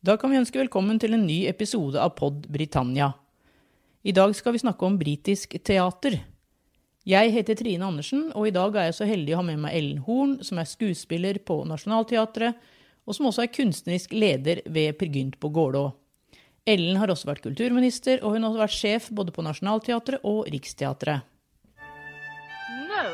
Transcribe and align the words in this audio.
Da 0.00 0.14
kan 0.16 0.32
vi 0.32 0.38
ønske 0.40 0.56
velkommen 0.56 0.96
til 0.96 1.12
en 1.12 1.26
ny 1.28 1.42
episode 1.44 2.00
av 2.00 2.14
Pod 2.16 2.46
Britannia. 2.48 3.10
I 4.00 4.14
dag 4.16 4.32
skal 4.32 4.54
vi 4.54 4.62
snakke 4.62 4.86
om 4.86 4.94
britisk 4.96 5.58
teater. 5.60 6.14
Jeg 7.04 7.32
heter 7.34 7.58
Trine 7.58 7.84
Andersen, 7.84 8.30
og 8.32 8.48
i 8.48 8.52
dag 8.56 8.78
er 8.80 8.86
jeg 8.88 8.96
så 8.96 9.08
heldig 9.10 9.34
å 9.34 9.40
ha 9.42 9.44
med 9.50 9.60
meg 9.60 9.76
Ellen 9.76 9.98
Horn, 10.06 10.38
som 10.40 10.56
er 10.56 10.70
skuespiller 10.70 11.36
på 11.44 11.58
Nationaltheatret, 11.68 12.56
og 13.04 13.18
som 13.18 13.28
også 13.28 13.44
er 13.44 13.52
kunstnerisk 13.52 14.16
leder 14.16 14.62
ved 14.64 14.96
Per 14.96 15.12
Gynt 15.12 15.36
på 15.36 15.52
Gålå. 15.52 15.84
Ellen 16.64 16.96
har 16.96 17.12
også 17.12 17.28
vært 17.28 17.44
kulturminister, 17.44 18.24
og 18.24 18.38
hun 18.38 18.48
har 18.48 18.54
også 18.54 18.64
vært 18.64 18.78
sjef 18.78 19.12
både 19.12 19.36
på 19.36 19.44
Nationaltheatret 19.44 20.24
og 20.24 20.48
Riksteatret. 20.48 21.28
No, 22.88 23.04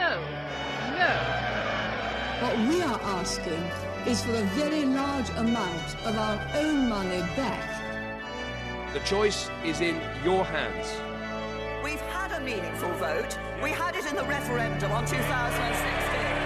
no, 0.00 0.10
no. 0.96 1.14
What 2.40 2.56
we 2.64 2.80
are 2.88 3.00
asking 3.20 3.89
is 4.06 4.22
for 4.22 4.32
a 4.32 4.42
very 4.56 4.84
large 4.84 5.28
amount 5.36 5.88
of 6.06 6.16
our 6.16 6.38
own 6.54 6.88
money 6.88 7.20
back. 7.36 7.66
The 8.92 9.00
choice 9.00 9.50
is 9.64 9.80
in 9.80 9.96
your 10.24 10.44
hands. 10.44 10.88
We've 11.84 12.00
had 12.12 12.32
a 12.32 12.40
meaningful 12.40 12.92
vote. 12.94 13.38
We 13.62 13.70
had 13.70 13.94
it 13.96 14.06
in 14.10 14.16
the 14.16 14.24
referendum 14.24 14.92
on 14.92 15.04
2016. 15.06 16.40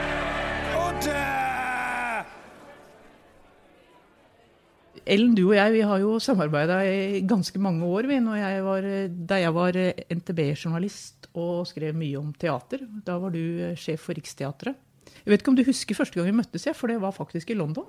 Ellen, 5.05 5.34
du 5.37 5.43
og 5.51 5.57
jeg 5.59 5.73
vi 5.75 5.81
har 5.84 5.98
jo 6.01 6.15
samarbeida 6.23 6.79
i 6.89 7.21
ganske 7.29 7.61
mange 7.61 7.84
år. 7.84 8.07
Vi, 8.09 8.21
når 8.25 8.39
jeg 8.41 8.65
var, 8.65 8.87
da 9.29 9.41
jeg 9.41 9.55
var 9.55 9.77
NTB-journalist 10.17 11.29
og 11.34 11.67
skrev 11.69 11.97
mye 11.98 12.17
om 12.19 12.33
teater. 12.33 12.87
Da 13.05 13.19
var 13.21 13.34
du 13.34 13.43
eh, 13.43 13.77
sjef 13.77 14.07
for 14.07 14.17
Riksteatret. 14.17 14.79
Jeg 15.24 15.33
vet 15.33 15.42
ikke 15.42 15.52
om 15.55 15.56
du 15.56 15.64
husker 15.64 15.96
første 15.96 16.19
gang 16.19 16.28
vi 16.28 16.37
møttes, 16.37 16.66
for 16.77 16.92
det 16.92 16.98
var 17.01 17.14
faktisk 17.16 17.51
i 17.51 17.56
London. 17.56 17.88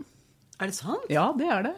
Er 0.55 0.71
det 0.71 0.77
sant? 0.77 1.03
Ja, 1.11 1.31
det 1.35 1.49
er 1.51 1.65
det. 1.67 1.73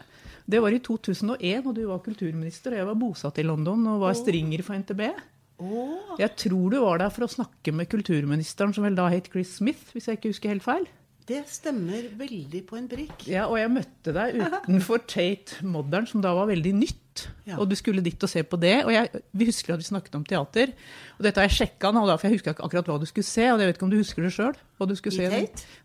Det 0.47 0.61
var 0.63 0.71
i 0.71 0.79
2001, 0.79 1.65
og 1.65 1.73
du 1.75 1.81
var 1.89 2.03
kulturminister, 2.05 2.75
og 2.75 2.77
jeg 2.77 2.87
var 2.87 2.99
bosatt 3.01 3.41
i 3.41 3.47
London 3.47 3.81
og 3.89 4.03
var 4.05 4.15
stringer 4.15 4.61
for 4.63 4.77
NTB. 4.77 5.01
Jeg 6.21 6.29
tror 6.37 6.69
du 6.69 6.77
var 6.83 7.01
der 7.01 7.09
for 7.13 7.25
å 7.25 7.31
snakke 7.31 7.73
med 7.73 7.89
kulturministeren, 7.89 8.75
som 8.75 8.85
vel 8.85 8.95
da 8.95 9.09
het 9.09 9.31
Chris 9.33 9.55
Smith, 9.57 9.89
hvis 9.95 10.07
jeg 10.07 10.19
ikke 10.19 10.31
husker 10.35 10.53
helt 10.53 10.65
feil. 10.65 10.85
Det 11.27 11.41
stemmer 11.51 12.05
veldig 12.15 12.61
på 12.69 12.77
en 12.77 12.85
prikk. 12.87 13.25
Ja, 13.27 13.49
og 13.49 13.57
jeg 13.59 13.73
møtte 13.73 14.13
deg 14.15 14.37
utenfor 14.37 15.01
Tate 15.09 15.65
Modern, 15.67 16.07
som 16.07 16.21
da 16.23 16.31
var 16.37 16.47
veldig 16.53 16.71
nytt. 16.77 17.01
Ja. 17.47 17.57
Og 17.57 17.69
du 17.69 17.75
skulle 17.79 18.03
dit 18.05 18.23
og 18.23 18.29
se 18.31 18.43
på 18.43 18.59
det. 18.61 18.75
Og 18.85 18.91
jeg, 18.93 19.21
vi 19.37 19.47
husker 19.49 19.73
at 19.75 19.81
vi 19.81 19.87
snakket 19.87 20.17
om 20.19 20.25
teater. 20.27 20.73
Og 21.17 21.25
dette 21.25 21.41
har 21.41 21.47
jeg 21.49 21.57
sjekka 21.57 21.91
nå, 21.95 22.03
for 22.09 22.27
jeg 22.27 22.37
husker 22.37 22.55
ikke 22.55 22.65
akkurat 22.67 22.91
hva 22.91 22.97
du 23.01 23.07
skulle 23.09 23.27
se. 23.27 23.45
Og 23.51 23.61
jeg 23.61 23.71
vet 23.71 23.79
ikke 23.79 23.87
om 23.87 23.93
du 23.93 23.99
husker 23.99 24.27
det 24.27 24.33
sjøl? 24.35 24.57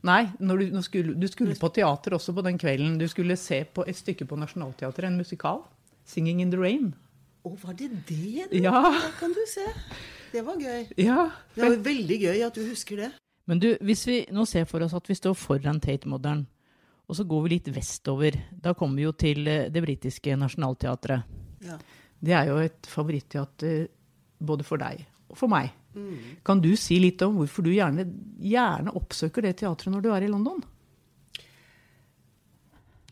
Nei, 0.08 0.22
når 0.40 0.62
du, 0.62 0.66
nå 0.76 0.82
skulle, 0.86 1.14
du 1.18 1.28
skulle 1.30 1.56
på 1.60 1.72
teater 1.76 2.18
også 2.18 2.34
på 2.36 2.44
den 2.48 2.60
kvelden. 2.60 2.98
Du 3.00 3.06
skulle 3.10 3.38
se 3.40 3.62
på 3.64 3.86
et 3.88 3.98
stykke 3.98 4.28
på 4.28 4.38
Nationaltheatret, 4.40 5.08
en 5.10 5.20
musikal. 5.20 5.64
'Singing 6.06 6.42
in 6.42 6.50
the 6.50 6.58
Rain'. 6.58 6.92
Å, 7.42 7.56
var 7.62 7.74
det 7.78 7.90
det? 8.08 8.48
Ja. 8.54 8.82
Det 9.02 9.14
kan 9.18 9.32
du 9.34 9.42
se. 9.50 9.66
Det 10.32 10.44
var 10.46 10.58
gøy. 10.60 10.86
Ja, 10.98 11.30
Det 11.54 11.62
var 11.62 11.76
veldig 11.84 12.18
gøy 12.22 12.46
at 12.46 12.54
du 12.54 12.62
husker 12.66 12.96
det. 12.96 13.10
Men 13.46 13.58
du, 13.58 13.72
hvis 13.82 14.06
vi 14.06 14.22
nå 14.32 14.44
ser 14.46 14.64
for 14.70 14.84
oss 14.84 14.94
at 14.94 15.08
vi 15.10 15.16
står 15.18 15.34
foran 15.34 15.80
Tate 15.82 16.08
Modern, 16.08 16.46
og 17.12 17.18
så 17.18 17.26
går 17.28 17.42
vi 17.44 17.50
litt 17.52 17.66
vestover, 17.76 18.38
da 18.56 18.72
kommer 18.72 18.96
vi 18.96 19.04
jo 19.04 19.12
til 19.12 19.44
eh, 19.44 19.66
det 19.68 19.82
britiske 19.84 20.32
nasjonalteatret. 20.40 21.34
Ja. 21.60 21.76
Det 22.22 22.32
er 22.38 22.48
jo 22.48 22.56
et 22.62 22.88
favoritteater 22.88 23.82
både 24.40 24.64
for 24.64 24.80
deg 24.80 25.02
og 25.28 25.36
for 25.36 25.52
meg. 25.52 25.74
Kan 26.46 26.62
du 26.64 26.70
si 26.80 26.96
litt 27.02 27.20
om 27.24 27.36
hvorfor 27.36 27.66
du 27.66 27.72
gjerne, 27.74 28.06
gjerne 28.40 28.94
oppsøker 28.96 29.44
det 29.44 29.58
teatret 29.60 29.92
når 29.92 30.04
du 30.04 30.08
er 30.14 30.24
i 30.24 30.30
London? 30.32 30.62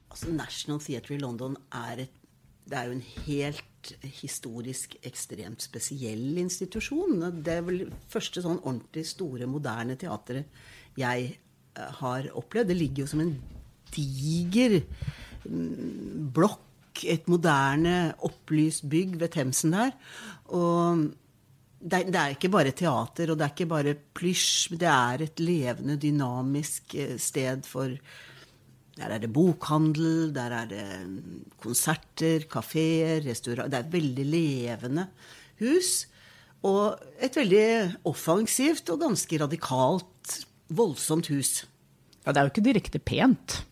Altså, 0.08 0.32
National 0.32 0.80
Theatre 0.80 1.18
i 1.18 1.20
London 1.20 1.58
er, 1.76 2.06
et, 2.06 2.16
det 2.64 2.78
er 2.78 2.88
jo 2.88 2.96
en 2.96 3.06
helt 3.26 3.92
historisk 4.22 4.96
ekstremt 5.04 5.60
spesiell 5.68 6.40
institusjon. 6.40 7.20
Det 7.44 7.58
er 7.58 7.68
vel 7.68 7.84
første 8.08 8.40
sånn 8.44 8.62
ordentlig 8.62 9.04
store, 9.12 9.48
moderne 9.50 10.00
teatret 10.00 10.48
jeg 10.96 11.34
eh, 11.34 11.96
har 12.00 12.32
opplevd. 12.32 12.72
Det 12.72 12.80
ligger 12.80 13.04
jo 13.04 13.12
som 13.12 13.24
en 13.28 13.36
diger 13.94 14.80
mm, 15.46 16.30
blokk, 16.34 16.66
et 17.06 17.28
moderne, 17.30 18.12
opplyst 18.26 18.84
bygg 18.90 19.14
ved 19.20 19.32
Themsen 19.32 19.72
der. 19.72 19.94
Og 20.52 21.06
det, 21.80 22.02
det 22.12 22.18
er 22.18 22.34
ikke 22.34 22.50
bare 22.52 22.74
teater, 22.76 23.30
og 23.30 23.38
det 23.38 23.46
er 23.46 23.54
ikke 23.54 23.70
bare 23.70 23.94
plysj. 24.16 24.74
Det 24.80 24.90
er 24.90 25.24
et 25.24 25.40
levende, 25.40 25.96
dynamisk 26.00 26.94
eh, 26.94 27.16
sted 27.18 27.64
for 27.68 27.96
Der 29.00 29.14
er 29.14 29.18
det 29.22 29.32
bokhandel, 29.32 30.34
der 30.34 30.52
er 30.52 30.66
det 30.68 30.86
mm, 31.06 31.44
konserter, 31.62 32.44
kafeer, 32.50 33.22
restauranter 33.24 33.70
Det 33.70 33.78
er 33.78 33.86
et 33.86 33.92
veldig 33.92 34.26
levende 34.26 35.06
hus. 35.62 36.06
Og 36.62 37.00
et 37.16 37.36
veldig 37.36 37.96
offensivt 38.04 38.90
og 38.92 39.00
ganske 39.00 39.40
radikalt, 39.40 40.34
voldsomt 40.68 41.30
hus. 41.32 41.64
Ja, 42.26 42.32
det 42.32 42.36
er 42.36 42.44
jo 42.44 42.52
ikke 42.52 42.66
direkte 42.66 43.00
pent. 43.00 43.62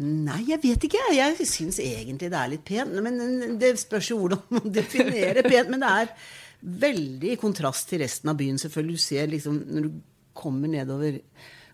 Nei, 0.00 0.40
jeg 0.48 0.62
vet 0.62 0.84
ikke. 0.86 1.00
Jeg 1.12 1.46
syns 1.48 1.80
egentlig 1.84 2.30
det 2.32 2.38
er 2.40 2.52
litt 2.54 2.64
pent. 2.64 3.00
Men 3.04 3.58
det 3.60 3.74
spørs 3.82 4.12
jo 4.12 4.20
hvordan 4.22 4.42
man 4.56 4.72
definerer 4.80 5.44
pent. 5.44 5.72
Men 5.72 5.84
det 5.84 5.94
er 6.02 6.12
veldig 6.86 7.34
i 7.34 7.40
kontrast 7.40 7.90
til 7.90 8.00
resten 8.04 8.32
av 8.32 8.38
byen, 8.40 8.60
selvfølgelig. 8.60 8.96
Du 8.96 9.04
ser 9.04 9.32
liksom 9.32 9.62
når 9.68 9.88
du 9.88 10.04
kommer 10.36 10.72
nedover 10.72 11.20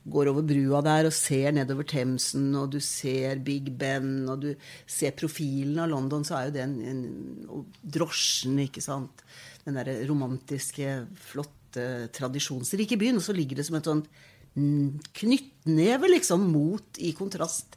Går 0.06 0.28
over 0.30 0.44
brua 0.46 0.78
der 0.86 1.08
og 1.08 1.14
ser 1.16 1.50
nedover 1.50 1.82
Themsen, 1.90 2.52
og 2.54 2.68
du 2.70 2.78
ser 2.78 3.40
Big 3.42 3.72
Ben, 3.74 4.20
og 4.30 4.44
du 4.44 4.52
ser 4.86 5.16
profilen 5.18 5.80
av 5.82 5.90
London, 5.90 6.22
så 6.22 6.36
er 6.36 6.44
jo 6.46 6.52
det 6.54 6.62
en, 6.62 7.08
Og 7.50 7.80
drosjen, 7.82 8.54
ikke 8.62 8.84
sant. 8.84 9.24
Den 9.64 9.80
derre 9.80 9.96
romantiske, 10.06 10.92
flotte, 11.32 12.06
tradisjonsrike 12.14 12.98
byen. 13.00 13.18
Og 13.18 13.26
så 13.26 13.34
ligger 13.34 13.58
det 13.58 13.66
som 13.66 13.80
et 13.80 13.90
sånt 13.90 14.06
mm, 14.54 15.10
knyttneve, 15.24 16.12
liksom, 16.14 16.46
mot 16.54 17.02
i 17.02 17.10
kontrast 17.10 17.74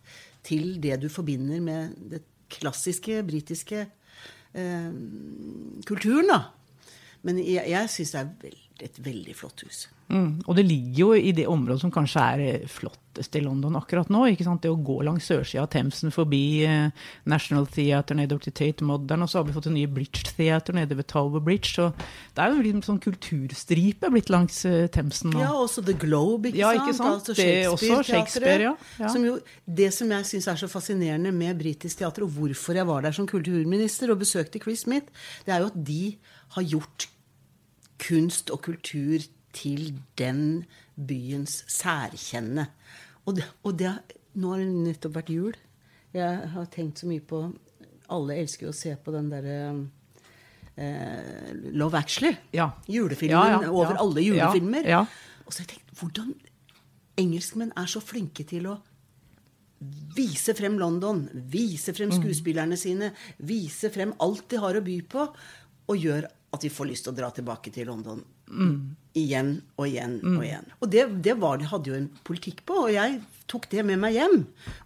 til 0.50 0.80
det 0.82 0.98
du 1.04 1.10
forbinder 1.14 1.62
med 1.64 1.96
det 2.12 2.24
klassiske 2.50 3.22
britiske 3.28 3.86
eh, 4.58 4.90
kulturen, 5.86 6.32
da. 6.32 6.40
Men 7.22 7.40
jeg, 7.44 7.66
jeg 7.68 7.92
syns 7.92 8.16
det 8.16 8.22
er 8.22 8.58
et 8.86 9.00
veldig 9.06 9.36
flott 9.36 9.64
hus. 9.66 9.88
Mm. 10.10 10.40
Og 10.50 10.56
det 10.58 10.64
ligger 10.66 11.00
jo 11.04 11.08
i 11.14 11.32
det 11.38 11.46
området 11.46 11.84
som 11.84 11.92
kanskje 11.94 12.22
er 12.34 12.40
eh, 12.42 12.64
flottest 12.70 13.36
i 13.38 13.42
London 13.46 13.76
akkurat 13.78 14.10
nå. 14.10 14.24
ikke 14.32 14.46
sant? 14.48 14.64
Det 14.64 14.72
å 14.74 14.78
gå 14.82 14.96
langs 15.06 15.28
sørsida 15.30 15.62
av 15.66 15.70
Themsen 15.74 16.10
forbi 16.14 16.64
eh, 16.66 16.90
National 17.30 17.68
Theatre 17.70 18.18
nedover 18.18 18.48
til 18.48 18.56
Tate 18.58 18.88
Modern, 18.88 19.22
og 19.26 19.30
så 19.30 19.38
har 19.42 19.46
vi 19.46 19.54
fått 19.54 19.68
en 19.70 19.76
ny 19.78 19.84
Bridge 19.92 20.24
Theatre 20.34 20.74
nede 20.80 20.98
ved 20.98 21.06
Tower 21.12 21.44
Bridge. 21.46 21.76
Så 21.76 21.92
det 22.34 22.42
er 22.46 22.56
jo 22.56 22.74
en 22.74 22.82
sånn 22.88 23.02
kulturstripe 23.04 24.10
blitt 24.16 24.32
langs 24.34 24.64
eh, 24.66 24.88
Themsen 24.96 25.30
nå. 25.36 25.44
Ja, 25.44 25.52
også 25.54 25.86
The 25.86 25.94
Globe, 26.02 26.50
ikke 26.50 26.64
Ja, 26.64 26.74
sant? 26.74 26.88
ikke 26.88 26.98
sant? 26.98 27.14
Altså 27.20 27.38
Det 27.38 27.48
er 27.52 27.70
også. 27.76 28.02
Shakespeare, 28.10 28.66
ja. 28.72 28.74
Ja. 29.04 29.14
Som 29.14 29.28
jo, 29.30 29.38
det 29.68 29.92
som 29.94 30.10
jeg 30.18 30.26
syns 30.32 30.50
er 30.50 30.64
så 30.64 30.72
fascinerende 30.72 31.36
med 31.36 31.60
britisk 31.62 32.02
teater, 32.02 32.26
og 32.26 32.34
hvorfor 32.40 32.82
jeg 32.82 32.90
var 32.90 33.06
der 33.06 33.14
som 33.16 33.30
kulturminister 33.30 34.10
og 34.10 34.24
besøkte 34.26 34.62
Chris 34.64 34.88
Smith, 34.88 35.14
det 35.46 35.54
er 35.54 35.62
jo 35.64 35.70
at 35.70 35.80
de 35.86 36.02
har 36.58 36.66
gjort 36.66 37.10
kunst 38.00 38.50
og 38.54 38.62
kultur 38.66 39.24
til 39.56 39.94
den 40.20 40.66
byens 40.96 41.64
særkjenne. 41.72 42.68
Og, 43.26 43.36
det, 43.38 43.46
og 43.64 43.78
det, 43.80 43.94
nå 44.40 44.54
har 44.54 44.62
det 44.64 44.68
nettopp 44.90 45.16
vært 45.20 45.32
jul. 45.34 45.56
Jeg 46.14 46.50
har 46.54 46.70
tenkt 46.74 47.02
så 47.04 47.10
mye 47.10 47.22
på 47.22 47.44
Alle 48.10 48.40
elsker 48.42 48.66
jo 48.66 48.72
å 48.72 48.78
se 48.78 48.96
på 48.98 49.12
den 49.14 49.28
derre 49.30 49.58
eh, 50.76 51.52
Love 51.78 52.00
Actually. 52.00 52.34
Ja. 52.56 52.72
Julefilmen 52.90 53.36
Ja, 53.36 53.62
ja, 53.62 53.70
over 53.70 54.00
alle 54.02 54.24
julefilmer. 54.26 54.88
Og 55.46 55.54
så 55.54 55.62
har 55.62 55.68
jeg 55.68 55.76
tenkt 55.76 56.00
hvordan 56.00 56.32
engelskmenn 57.20 57.74
er 57.78 57.90
så 57.92 58.02
flinke 58.02 58.46
til 58.48 58.66
å 58.72 58.80
vise 60.16 60.54
frem 60.58 60.76
London, 60.80 61.22
vise 61.52 61.94
frem 61.96 62.10
Mm. 62.10 62.18
skuespillerne 62.18 62.78
sine, 62.78 63.12
vise 63.40 63.90
frem 63.94 64.14
alt 64.20 64.50
de 64.50 64.58
har 64.60 64.76
å 64.76 64.84
by 64.84 64.98
på, 65.08 65.28
og 65.90 65.98
gjør 65.98 66.28
at 66.50 66.66
vi 66.66 66.72
får 66.74 66.90
lyst 66.90 67.06
til 67.06 67.14
å 67.14 67.18
dra 67.20 67.30
tilbake 67.34 67.74
til 67.74 67.90
London 67.92 68.22
Mm. 68.50 68.96
igjen 69.14 69.50
og 69.78 69.86
igjen 69.86 70.16
og 70.26 70.42
igjen. 70.42 70.70
Og 70.82 70.90
det, 70.90 71.04
det 71.22 71.36
var, 71.38 71.60
de 71.62 71.68
hadde 71.70 71.92
jo 71.92 71.98
en 72.00 72.08
politikk 72.26 72.64
på, 72.66 72.74
og 72.88 72.94
jeg 72.96 73.20
tok 73.46 73.68
det 73.70 73.84
med 73.86 74.02
meg 74.02 74.18
hjem. 74.18 74.40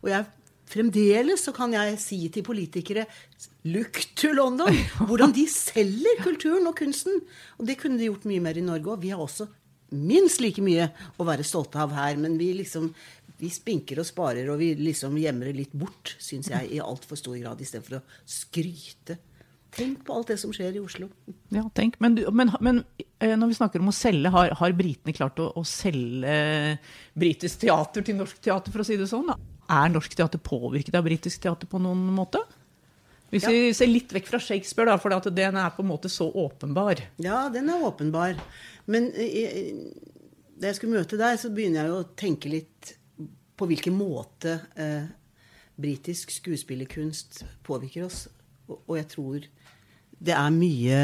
Og 0.03 0.09
jeg 0.11 0.25
Fremdeles 0.73 1.44
så 1.44 1.51
kan 1.53 1.73
jeg 1.75 1.97
si 2.01 2.17
til 2.33 2.45
politikere 2.45 3.03
Look 3.69 4.00
to 4.17 4.31
London! 4.33 4.73
Hvordan 5.07 5.33
de 5.35 5.44
selger 5.51 6.21
kulturen 6.23 6.65
og 6.69 6.77
kunsten. 6.79 7.19
Og 7.59 7.67
det 7.67 7.77
kunne 7.81 8.00
de 8.00 8.07
gjort 8.07 8.25
mye 8.29 8.41
mer 8.41 8.57
i 8.57 8.63
Norge 8.65 8.95
òg. 8.95 9.03
Vi 9.03 9.11
har 9.13 9.21
også 9.21 9.45
minst 9.94 10.41
like 10.41 10.63
mye 10.65 10.88
å 11.19 11.27
være 11.27 11.45
stolte 11.45 11.77
av 11.83 11.94
her, 11.94 12.17
men 12.17 12.39
vi 12.39 12.50
liksom 12.57 12.89
vi 13.44 13.50
spinker 13.51 14.00
og 14.00 14.07
sparer, 14.07 14.47
og 14.50 14.59
vi 14.61 14.71
liksom 14.79 15.17
gjemmer 15.19 15.50
det 15.50 15.57
litt 15.57 15.73
bort, 15.75 16.13
syns 16.21 16.47
jeg, 16.51 16.69
i 16.71 16.79
altfor 16.79 17.19
stor 17.19 17.35
grad, 17.41 17.59
istedenfor 17.61 17.97
å 18.00 18.03
skryte. 18.29 19.17
Tenk 19.74 20.04
på 20.06 20.14
alt 20.14 20.30
det 20.30 20.38
som 20.42 20.52
skjer 20.54 20.75
i 20.78 20.81
Oslo. 20.84 21.08
Ja, 21.54 21.64
tenk. 21.74 21.96
Men, 22.04 22.20
men, 22.36 22.52
men 22.62 22.81
eh, 23.18 23.34
når 23.40 23.50
vi 23.52 23.58
snakker 23.58 23.81
om 23.81 23.90
å 23.90 23.96
selge, 23.96 24.30
har, 24.34 24.54
har 24.60 24.75
britene 24.78 25.16
klart 25.18 25.40
å, 25.42 25.48
å 25.58 25.64
selge 25.66 26.36
britisk 27.18 27.64
teater 27.66 28.06
til 28.06 28.20
norsk 28.20 28.42
teater, 28.44 28.74
for 28.74 28.84
å 28.84 28.88
si 28.88 28.98
det 29.00 29.10
sånn? 29.10 29.31
Er 29.74 29.90
norsk 29.94 30.14
teater 30.20 30.42
påvirket 30.44 30.94
av 31.00 31.06
britisk 31.08 31.42
teater 31.46 31.70
på 31.72 31.81
noen 31.81 32.06
måte? 32.14 32.42
Hvis 33.34 33.48
Ja. 33.48 33.50
vi 33.50 33.72
ser 33.74 33.90
litt 33.90 34.12
vekk 34.14 34.28
fra 34.30 34.38
Shakespeare, 34.46 34.92
da, 34.92 35.00
for 35.02 35.16
at 35.16 35.25
den 35.34 35.56
er 35.58 35.72
på 35.74 35.81
en 35.81 35.90
måte 35.90 36.12
så 36.12 36.28
åpenbar. 36.30 37.02
Ja, 37.18 37.48
den 37.50 37.72
er 37.74 37.81
åpenbar. 37.81 38.38
Men 38.86 39.10
eh, 39.18 39.74
da 40.54 40.70
jeg 40.70 40.78
skulle 40.78 41.00
møte 41.00 41.18
deg, 41.18 41.40
så 41.42 41.50
begynner 41.50 41.88
jeg 41.88 41.96
å 41.96 42.04
tenke 42.20 42.52
litt 42.54 42.94
på 43.58 43.66
hvilken 43.70 43.98
måte 43.98 44.60
eh, 44.78 45.10
britisk 45.81 46.30
skuespillerkunst 46.36 47.42
påvirker 47.66 48.06
oss. 48.06 48.28
Og, 48.70 48.78
og 48.86 48.96
jeg 49.00 49.10
tror 49.16 49.50
det 50.24 50.36
er 50.36 50.52
mye 50.56 51.00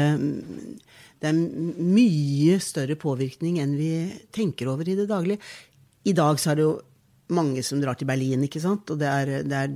Det 1.20 1.28
er 1.28 1.36
mye 1.36 2.60
større 2.64 2.96
påvirkning 2.96 3.58
enn 3.60 3.74
vi 3.76 3.92
tenker 4.32 4.70
over 4.72 4.88
i 4.88 4.96
det 4.96 5.08
daglige. 5.10 5.42
I 6.08 6.14
dag 6.16 6.40
så 6.40 6.52
er 6.52 6.56
det 6.56 6.64
jo 6.64 6.76
mange 7.36 7.62
som 7.62 7.80
drar 7.82 7.98
til 7.98 8.08
Berlin, 8.08 8.46
ikke 8.46 8.62
sant? 8.62 8.88
Og 8.88 8.98
det 8.98 9.10
er, 9.10 9.32
er 9.44 9.74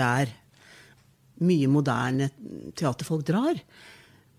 der 0.00 0.32
mye 1.44 1.68
moderne 1.70 2.30
teaterfolk 2.78 3.26
drar. 3.28 3.60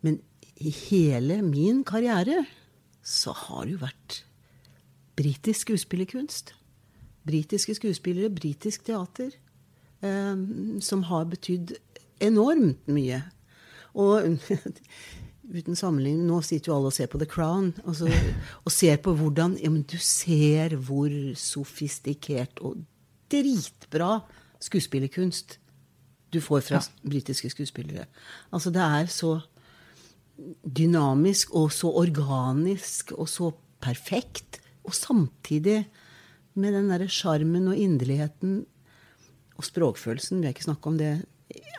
Men 0.02 0.18
i 0.58 0.74
hele 0.90 1.40
min 1.46 1.84
karriere 1.88 2.42
så 3.06 3.36
har 3.46 3.66
det 3.66 3.78
jo 3.78 3.84
vært 3.86 4.20
britisk 5.20 5.68
skuespillerkunst. 5.68 6.54
Britiske 7.30 7.76
skuespillere, 7.78 8.32
britisk 8.34 8.86
teater, 8.88 9.32
eh, 10.02 10.36
som 10.82 11.06
har 11.12 11.30
betydd 11.30 11.76
enormt 12.24 12.88
mye. 12.92 13.22
Og 13.98 14.40
uten 15.58 15.78
sammenligning, 15.78 16.26
nå 16.28 16.42
sitter 16.46 16.72
jo 16.72 16.78
alle 16.78 16.92
og 16.92 16.96
ser 16.96 17.10
på 17.12 17.22
The 17.22 17.30
Crown, 17.30 17.72
og, 17.86 17.96
så, 17.98 18.10
og 18.66 18.74
ser 18.74 19.00
på 19.04 19.16
hvordan 19.18 19.58
ja, 19.62 19.72
men 19.74 19.86
Du 19.90 19.98
ser 19.98 20.76
hvor 20.76 21.14
sofistikert 21.40 22.62
og 22.62 22.84
dritbra 23.32 24.20
skuespillerkunst 24.60 25.60
du 26.30 26.38
får 26.42 26.62
fra 26.62 26.82
britiske 27.02 27.50
skuespillere. 27.50 28.06
Altså, 28.54 28.70
det 28.70 28.82
er 28.84 29.08
så 29.10 29.40
dynamisk 30.64 31.56
og 31.58 31.72
så 31.74 31.90
organisk 31.90 33.12
og 33.18 33.30
så 33.30 33.50
perfekt. 33.82 34.60
Og 34.86 34.94
samtidig 34.94 35.88
med 36.60 36.76
den 36.76 36.92
derre 36.92 37.10
sjarmen 37.12 37.72
og 37.72 37.78
inderligheten 37.78 38.62
og 39.60 39.66
språkfølelsen, 39.68 40.40
vil 40.40 40.50
jeg 40.50 40.58
ikke 40.58 40.70
snakke 40.70 40.92
om 40.92 40.98
det, 41.00 41.14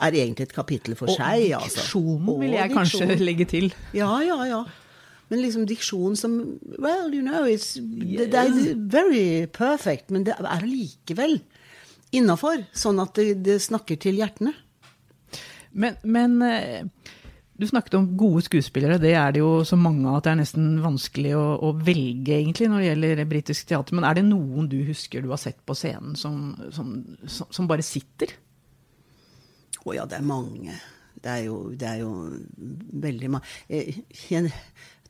er 0.01 0.17
egentlig 0.17 0.49
et 0.49 0.55
kapittel 0.57 0.97
for 0.99 1.11
Og 1.13 1.19
seg. 1.19 1.53
altså. 1.57 1.81
diksjonen 1.81 2.41
vil 2.41 2.55
Og 2.55 2.59
jeg 2.59 2.73
kanskje 2.75 3.19
legge 3.21 3.47
til. 3.51 3.71
Ja, 3.97 4.11
ja, 4.25 4.39
ja. 4.49 4.65
Men 5.31 5.45
liksom 5.45 5.67
diksjon 5.71 6.17
som 6.19 6.33
Well, 6.83 7.13
you 7.15 7.23
know, 7.23 7.45
it's, 7.47 7.77
det, 7.79 8.31
det 8.33 8.41
er 8.41 8.75
very 8.77 9.47
perfect, 9.47 10.11
men 10.11 10.27
det 10.27 10.35
er 10.35 10.49
allikevel 10.57 11.39
innafor. 12.17 12.65
Sånn 12.75 12.99
at 13.03 13.15
det, 13.15 13.39
det 13.47 13.61
snakker 13.63 14.01
til 14.03 14.19
hjertene. 14.19 14.57
Men, 15.71 15.95
men 16.03 16.41
eh, 16.43 16.83
du 17.61 17.67
snakket 17.69 17.95
om 17.95 18.09
gode 18.19 18.43
skuespillere. 18.49 18.99
Det 18.99 19.13
er 19.15 19.37
det 19.37 19.43
jo 19.43 19.61
så 19.69 19.79
mange 19.79 20.09
av 20.09 20.19
at 20.19 20.27
det 20.27 20.33
er 20.33 20.41
nesten 20.41 20.69
vanskelig 20.83 21.37
å, 21.39 21.45
å 21.69 21.73
velge, 21.79 22.35
egentlig, 22.41 22.71
når 22.73 22.83
det 22.83 22.89
gjelder 22.91 23.27
britisk 23.31 23.71
teater. 23.71 23.95
Men 23.99 24.09
er 24.09 24.19
det 24.19 24.27
noen 24.27 24.67
du 24.73 24.81
husker 24.89 25.23
du 25.23 25.31
har 25.31 25.39
sett 25.43 25.61
på 25.69 25.77
scenen 25.79 26.17
som, 26.19 26.57
som, 26.75 26.95
som, 27.29 27.51
som 27.53 27.69
bare 27.71 27.87
sitter? 27.87 28.35
Å 29.85 29.97
ja, 29.97 30.07
det 30.09 30.19
er 30.21 30.27
mange. 30.27 30.77
Det 31.21 31.31
er 31.31 31.45
jo, 31.47 31.57
det 31.77 31.89
er 31.89 32.03
jo 32.03 32.13
veldig 33.07 33.31
mange. 33.37 34.53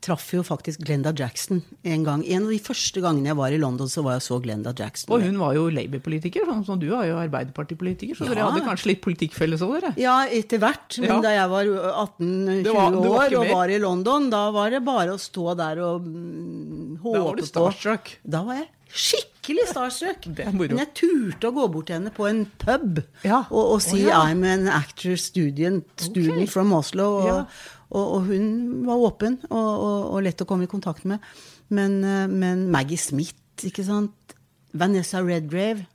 Traff 0.00 0.30
jo 0.32 0.40
faktisk 0.42 0.80
Glenda 0.80 1.12
Jackson 1.12 1.58
en 1.84 2.04
gang. 2.06 2.22
En 2.24 2.46
av 2.46 2.50
de 2.54 2.58
første 2.58 3.02
gangene 3.04 3.28
jeg 3.28 3.36
var 3.36 3.52
i 3.52 3.58
London, 3.60 3.86
så 3.86 4.00
var 4.02 4.14
jeg 4.16 4.22
så 4.24 4.38
Glenda 4.40 4.72
Jackson. 4.72 5.12
Og 5.12 5.20
hun 5.26 5.36
var 5.36 5.52
jo 5.58 5.66
Labour-politiker, 5.68 6.46
sånn 6.48 6.64
som 6.64 6.78
du 6.80 6.86
er 6.96 7.10
jo 7.10 7.18
Arbeiderpartipolitiker. 7.20 8.16
Så 8.16 8.24
Ja. 8.24 8.32
dere 8.34 8.46
hadde 8.50 8.64
kanskje 8.64 8.86
litt 8.94 9.02
politikkfelles 9.04 9.60
òg, 9.60 9.80
dere? 9.80 9.92
Ja, 10.00 10.24
etter 10.26 10.58
hvert. 10.58 10.98
Men 10.98 11.08
Ja. 11.10 11.20
da 11.20 11.28
jeg 11.36 11.48
var 11.50 11.64
18-20 11.64 12.62
Det 12.64 12.72
var- 12.72 12.92
år 12.92 13.36
og 13.40 13.50
var 13.52 13.68
i 13.68 13.78
London, 13.78 14.30
da 14.30 14.50
var 14.50 14.70
det 14.70 14.84
bare 14.84 15.08
å 15.08 15.18
stå 15.20 15.54
der 15.56 15.78
og 15.82 16.02
mm, 16.06 16.98
håpe 17.02 17.12
Da 17.18 17.22
var 17.24 17.36
du 17.36 17.42
på 17.42 17.46
starstruck. 17.46 18.16
Da 18.26 18.42
var 18.42 18.54
jeg 18.54 18.68
skikkelig 18.90 19.68
starstruck. 19.68 20.26
Men 20.54 20.78
jeg 20.78 20.94
turte 20.94 21.50
å 21.50 21.52
gå 21.54 21.70
bort 21.70 21.86
til 21.86 21.96
henne 22.00 22.10
på 22.10 22.26
en 22.28 22.46
pub 22.58 23.04
Ja. 23.22 23.44
og, 23.50 23.74
og 23.74 23.82
si 23.82 24.02
oh, 24.04 24.08
ja. 24.08 24.22
I'm 24.24 24.44
an 24.44 24.66
actor 24.66 25.14
student, 25.16 25.84
student 25.98 26.48
from 26.48 26.72
Oslo. 26.72 27.18
Og. 27.20 27.46
Og, 27.90 28.04
og 28.16 28.28
hun 28.30 28.46
var 28.86 29.02
åpen 29.10 29.40
og, 29.50 29.70
og, 29.70 29.98
og 30.14 30.22
lett 30.24 30.42
å 30.42 30.46
komme 30.48 30.66
i 30.66 30.70
kontakt 30.70 31.06
med. 31.10 31.22
Men, 31.74 31.98
eh, 32.06 32.26
men 32.30 32.68
Maggie 32.70 33.00
Smith, 33.00 33.36
ikke 33.66 33.84
sant. 33.86 34.36
Vanessa 34.72 35.22
Redgrave. 35.24 35.86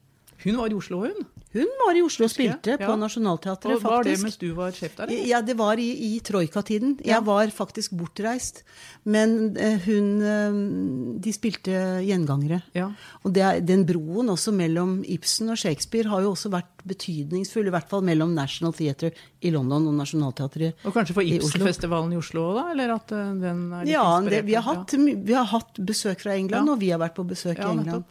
Hun 0.43 0.59
var 0.59 0.71
i 0.71 0.77
Oslo, 0.77 1.05
hun. 1.05 1.25
Hun 1.55 1.71
var 1.85 1.95
i 1.95 2.03
Oslo 2.03 2.27
og 2.27 2.31
spilte 2.33 2.75
Ja. 2.75 2.81
på 2.83 2.97
Nationaltheatret, 2.99 3.77
Og 3.77 3.81
var 3.85 4.03
det 4.03 4.17
mens 4.21 4.35
du 4.41 4.49
var 4.57 4.71
sjef 4.75 4.95
der? 4.97 5.07
eller? 5.07 5.25
Ja, 5.31 5.39
det 5.41 5.55
var 5.57 5.79
i, 5.79 5.87
i 6.15 6.19
troikatiden. 6.19 6.97
Ja. 7.05 7.15
Jeg 7.15 7.25
var 7.25 7.47
faktisk 7.55 7.95
bortreist. 7.95 8.63
Men 9.05 9.55
eh, 9.57 9.79
hun 9.85 10.21
eh, 10.21 11.19
De 11.21 11.31
spilte 11.33 11.71
gjengangere. 12.03 12.61
Ja. 12.75 12.89
Og 13.23 13.33
det 13.33 13.65
den 13.65 13.85
broen 13.87 14.29
også 14.33 14.51
mellom 14.53 14.97
Ibsen 15.07 15.49
og 15.53 15.57
Shakespeare 15.61 16.09
har 16.11 16.21
jo 16.25 16.33
også 16.35 16.49
vært 16.53 16.71
betydningsfull, 16.85 17.65
i 17.65 17.73
hvert 17.73 17.87
fall 17.89 18.03
mellom 18.05 18.33
National 18.37 18.73
Theatre 18.77 19.09
i 19.41 19.49
London 19.53 19.87
og 19.89 19.95
Nationaltheatret 19.97 20.83
Og 20.85 20.93
kanskje 20.93 21.15
for. 21.17 21.25
Ibsenfestivalen 21.25 22.13
i 22.13 22.17
Oslo 22.19 22.43
òg, 22.51 22.57
da? 22.59 22.65
Eller 22.75 22.93
at 22.95 23.11
eh, 23.15 23.31
den 23.41 23.61
er 23.73 23.85
litt 23.87 23.93
Ja, 23.93 24.03
det, 24.25 24.43
vi, 24.45 24.53
har 24.57 24.65
hatt, 24.67 24.93
vi 24.97 25.33
har 25.37 25.47
hatt 25.53 25.79
besøk 25.85 26.21
fra 26.25 26.35
England, 26.37 26.69
og 26.69 26.79
vi 26.81 26.91
har 26.93 26.99
vært 27.01 27.15
på 27.17 27.25
besøk 27.29 27.57
i 27.61 27.65
England. 27.69 28.03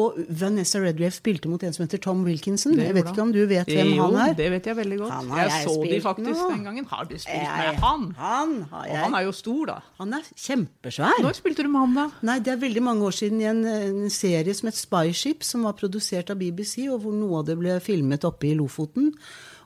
Og 0.00 0.16
Vanessa 0.28 0.80
Redgrave 0.80 1.12
spilte 1.16 1.48
mot 1.52 1.62
en 1.62 1.72
som 1.76 1.84
heter 1.86 2.00
Tom 2.04 2.24
Wilkinson. 2.24 2.76
Det 2.78 2.87
Jeg 2.88 2.96
vet 2.96 3.10
ikke 3.12 3.22
om 3.22 3.32
du 3.34 3.38
vet 3.50 3.68
hvem 3.70 3.90
jo, 3.94 4.06
han 4.08 4.16
er? 4.24 4.34
det 4.38 4.48
vet 4.54 4.68
jeg 4.70 4.78
veldig 4.78 4.98
godt. 5.02 5.12
Jeg, 5.28 5.50
jeg 5.52 5.66
så 5.68 5.74
de 5.84 6.00
faktisk 6.04 6.40
nå. 6.40 6.46
den 6.54 6.64
gangen. 6.68 6.88
Har 6.90 7.04
du 7.04 7.14
spilt 7.14 7.44
Jeg- 7.44 7.74
med 7.74 7.82
han? 7.84 8.06
Han 8.18 8.54
har 8.72 8.88
Og 8.88 8.96
han 9.04 9.14
er 9.20 9.26
jo 9.28 9.32
stor, 9.36 9.62
da. 9.70 9.76
Han 10.00 10.14
er 10.18 10.26
kjempesvær. 10.34 11.20
Når 11.22 11.36
spilte 11.38 11.62
du 11.66 11.68
med 11.68 11.80
han, 11.84 11.94
da? 12.00 12.08
Nei, 12.30 12.38
det 12.40 12.54
er 12.54 12.62
veldig 12.64 12.82
mange 12.88 13.04
år 13.08 13.14
siden 13.20 13.40
i 13.44 13.48
en, 13.50 13.62
en 13.68 14.10
serie 14.10 14.54
som 14.54 14.70
het 14.72 14.80
Spyship, 14.80 15.44
som 15.46 15.62
var 15.68 15.76
produsert 15.78 16.30
av 16.34 16.40
BBC, 16.40 16.88
og 16.88 17.02
hvor 17.04 17.12
noe 17.14 17.40
av 17.42 17.46
det 17.50 17.58
ble 17.60 17.78
filmet 17.84 18.24
oppe 18.28 18.50
i 18.50 18.56
Lofoten. 18.58 19.12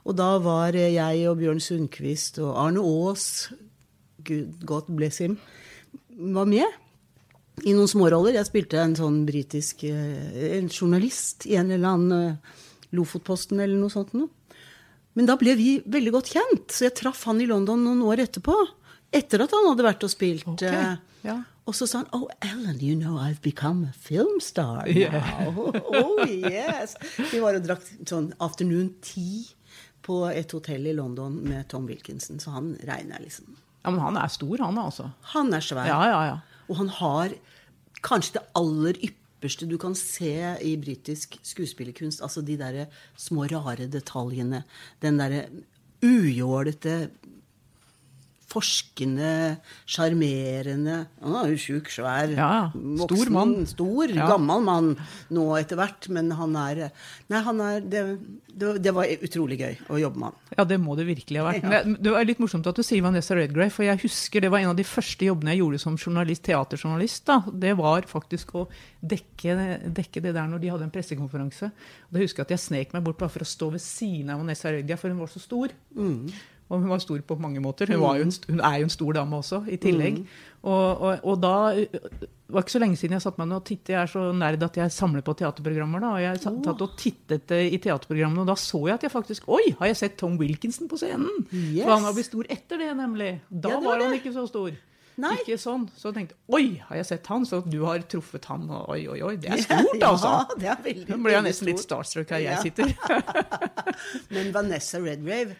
Og 0.03 0.15
da 0.19 0.33
var 0.43 0.75
jeg 0.75 1.27
og 1.31 1.37
Bjørn 1.39 1.61
Sundquist 1.63 2.39
og 2.43 2.57
Arne 2.59 2.81
Aas, 2.83 3.49
Gud, 4.23 4.59
God 4.67 4.89
bless 4.95 5.17
him, 5.23 5.37
var 6.33 6.45
med. 6.45 6.67
I 7.63 7.73
noen 7.75 7.87
småroller. 7.87 8.33
Jeg 8.33 8.47
spilte 8.49 8.79
en 8.81 8.95
sånn 8.97 9.19
britisk 9.27 9.83
eh, 9.85 10.57
en 10.57 10.69
journalist 10.73 11.45
i 11.45 11.53
en 11.59 11.69
eller 11.71 11.91
annen 11.91 12.13
eh, 12.33 12.53
Lofotposten 12.93 13.59
eller 13.59 13.79
noe 13.79 13.93
sånt 13.93 14.13
noe. 14.17 14.29
Men 15.13 15.27
da 15.29 15.35
ble 15.37 15.53
vi 15.57 15.71
veldig 15.85 16.13
godt 16.15 16.31
kjent, 16.33 16.69
så 16.73 16.87
jeg 16.87 16.97
traff 16.97 17.25
han 17.29 17.41
i 17.43 17.49
London 17.49 17.83
noen 17.85 18.01
år 18.07 18.23
etterpå. 18.25 18.55
Etter 19.13 19.43
at 19.45 19.53
han 19.53 19.67
hadde 19.69 19.85
vært 19.85 20.05
og 20.07 20.09
spilt. 20.13 20.47
Okay. 20.55 20.73
eh, 20.73 20.95
ja. 21.27 21.35
Og 21.69 21.75
så 21.77 21.85
sa 21.87 22.01
han 22.01 22.09
Oh, 22.17 22.25
Ellen, 22.43 22.79
you 22.81 22.95
know 22.97 23.19
I've 23.21 23.41
become 23.45 23.85
a 23.87 23.93
film 23.93 24.39
star 24.41 24.87
now. 24.87 24.89
Yeah. 24.89 25.47
oh, 25.57 26.25
yes. 26.27 26.97
Vi 27.31 27.39
var 27.43 27.55
og 27.59 27.67
drakk 27.67 27.85
sånn 28.09 28.31
afternoon 28.43 28.89
tea 29.05 29.45
på 30.03 30.23
et 30.33 30.51
hotell 30.51 30.89
i 30.89 30.95
London 30.97 31.37
med 31.45 31.69
Tom 31.71 31.85
Wilkinson, 31.87 32.41
så 32.43 32.57
han 32.57 32.73
regner 32.83 33.21
liksom. 33.23 33.53
Ja, 33.83 33.91
Men 33.91 34.01
han 34.03 34.17
er 34.19 34.31
stor, 34.31 34.57
han 34.63 34.79
altså. 34.79 35.09
Han 35.35 35.53
er 35.55 35.63
svær. 35.63 35.87
Ja, 35.87 36.01
ja, 36.09 36.19
ja. 36.27 36.65
Og 36.71 36.79
han 36.81 36.89
har 36.99 37.35
kanskje 38.03 38.39
det 38.39 38.43
aller 38.59 38.97
ypperste 38.99 39.22
du 39.43 39.77
kan 39.77 39.95
se 39.95 40.55
i 40.61 40.77
britisk 40.77 41.37
skuespillerkunst. 41.43 42.21
Altså 42.23 42.41
de 42.41 42.57
derre 42.57 42.87
små, 43.17 43.45
rare 43.51 43.87
detaljene. 43.91 44.63
Den 45.01 45.19
derre 45.19 45.47
ujålete 46.03 47.09
forskende, 48.53 49.57
sjarmerende 49.89 50.99
Han 51.23 51.35
er 51.39 51.51
jo 51.53 51.59
tjukk, 51.63 51.89
svær, 51.91 52.29
Ja, 52.35 52.69
voksen, 52.73 53.07
Stor 53.17 53.31
mann. 53.33 53.53
Stor, 53.67 54.07
Ja. 54.13 54.27
gammel 54.29 54.61
mann 54.63 54.91
nå 55.33 55.45
etter 55.59 55.75
hvert. 55.79 56.07
Men 56.13 56.29
han 56.31 56.55
er 56.55 56.91
Nei, 57.29 57.41
han 57.41 57.59
er 57.61 57.79
det, 57.81 58.03
det, 58.53 58.75
det 58.83 58.93
var 58.93 59.05
utrolig 59.09 59.57
gøy 59.59 59.77
å 59.89 59.99
jobbe 60.01 60.19
med 60.21 60.29
han. 60.29 60.39
Ja, 60.57 60.63
det 60.69 60.77
må 60.79 60.95
det 60.99 61.07
virkelig 61.07 61.41
ha 61.41 61.47
vært. 61.51 61.63
Ja. 61.65 61.81
det 61.83 62.13
er 62.13 62.25
litt 62.29 62.39
morsomt 62.43 62.67
at 62.69 62.75
du 62.77 62.83
sier 62.85 63.01
Vanessa 63.01 63.33
Redgrave, 63.35 63.71
for 63.73 63.83
jeg 63.87 63.97
husker 64.03 64.41
det 64.43 64.51
var 64.53 64.59
en 64.61 64.69
av 64.73 64.77
de 64.77 64.85
første 64.85 65.25
jobbene 65.25 65.55
jeg 65.55 65.63
gjorde 65.63 65.79
som 65.81 65.97
journalist, 65.97 66.43
teaterjournalist. 66.45 67.25
da. 67.25 67.39
Det 67.49 67.73
var 67.79 68.05
faktisk 68.09 68.53
å 68.59 68.67
dekke, 69.01 69.57
dekke 69.93 70.21
det 70.21 70.33
der 70.35 70.47
når 70.47 70.61
de 70.61 70.69
hadde 70.73 70.83
en 70.87 70.93
pressekonferanse. 70.93 71.71
Og 71.73 72.11
da 72.13 72.21
husker 72.21 72.43
jeg 72.43 72.47
at 72.51 72.55
jeg 72.57 72.63
snek 72.67 72.93
meg 72.93 73.03
bort 73.07 73.17
bare 73.17 73.33
for 73.33 73.41
å 73.45 73.49
stå 73.49 73.71
ved 73.73 73.81
siden 73.81 74.29
av 74.29 74.39
Vanessa 74.43 74.69
Redgrave, 74.71 74.99
for 75.01 75.09
hun 75.09 75.19
var 75.23 75.31
så 75.33 75.41
stor. 75.41 75.73
Og 76.71 76.79
hun 76.79 76.89
var 76.89 77.01
stor 77.03 77.19
på 77.27 77.35
mange 77.39 77.59
måter. 77.61 77.89
Hun, 77.91 77.99
var 78.01 78.15
jo 78.17 78.23
en, 78.25 78.31
hun 78.49 78.61
er 78.63 78.77
jo 78.81 78.85
en 78.87 78.93
stor 78.93 79.13
dame 79.13 79.35
også, 79.37 79.59
i 79.69 79.75
tillegg. 79.77 80.21
Og, 80.63 81.01
og, 81.03 81.25
og 81.27 81.41
da 81.43 81.53
Det 81.75 82.29
var 82.55 82.63
ikke 82.63 82.71
så 82.77 82.79
lenge 82.79 82.95
siden 82.97 83.17
jeg 83.17 83.23
satt 83.25 83.37
meg 83.41 83.49
ned 83.49 83.57
og 83.59 83.65
tittet. 83.67 83.91
Jeg 83.93 83.99
er 84.01 84.11
så 84.13 84.23
nerd 84.37 84.63
at 84.63 84.77
jeg 84.79 84.93
samler 84.95 85.21
på 85.27 85.35
teaterprogrammer. 85.37 85.99
da, 86.05 86.13
og 86.15 86.21
Jeg 86.23 86.39
satt 86.45 86.69
og 86.87 86.95
tittet 86.97 87.51
eh, 87.51 87.67
i 87.75 87.81
teaterprogrammene, 87.83 88.41
og 88.45 88.47
da 88.47 88.55
så 88.55 88.79
jeg 88.87 88.95
at 88.95 89.03
jeg 89.03 89.11
faktisk 89.13 89.49
Oi, 89.51 89.75
har 89.79 89.91
jeg 89.91 89.99
sett 89.99 90.17
Tom 90.21 90.37
Wilkinson 90.39 90.87
på 90.89 90.97
scenen? 91.01 91.29
Yes. 91.51 91.83
For 91.83 91.93
han 91.97 92.07
har 92.07 92.15
blitt 92.17 92.29
stor 92.31 92.49
etter 92.49 92.79
det, 92.85 92.89
nemlig. 92.97 93.29
Da 93.49 93.75
Ja, 93.75 93.79
var 93.83 93.97
var 93.99 94.07
han 94.07 94.17
ikke 94.21 94.33
så 94.33 94.47
stor. 94.49 94.71
Nei. 95.13 95.35
Ikke 95.43 95.59
sånn. 95.61 95.83
Så 95.93 96.09
jeg 96.09 96.15
tenkte 96.15 96.37
Oi, 96.57 96.79
har 96.87 96.97
jeg 96.97 97.05
sett 97.11 97.27
han? 97.29 97.43
Så 97.45 97.59
du 97.69 97.83
har 97.85 98.01
truffet 98.09 98.47
han, 98.49 98.63
og 98.73 98.87
oi, 98.95 99.03
oi, 99.13 99.19
oi. 99.21 99.35
Det 99.37 99.51
er 99.53 99.61
stort, 99.61 99.91
Ja, 100.01 100.09
altså. 100.09 100.31
det 100.57 100.71
er 100.71 100.79
veldig, 100.87 101.03
Nå 101.11 101.19
ble 101.27 101.35
jeg 101.35 101.45
nesten 101.51 101.69
litt 101.69 101.83
starstruck 101.83 102.33
her 102.33 102.41
jeg 102.41 102.55
Ja. 102.55 102.63
sitter. 102.63 102.95
Men 104.33 104.51
Vanessa 104.55 104.97
Redgrave 105.03 105.53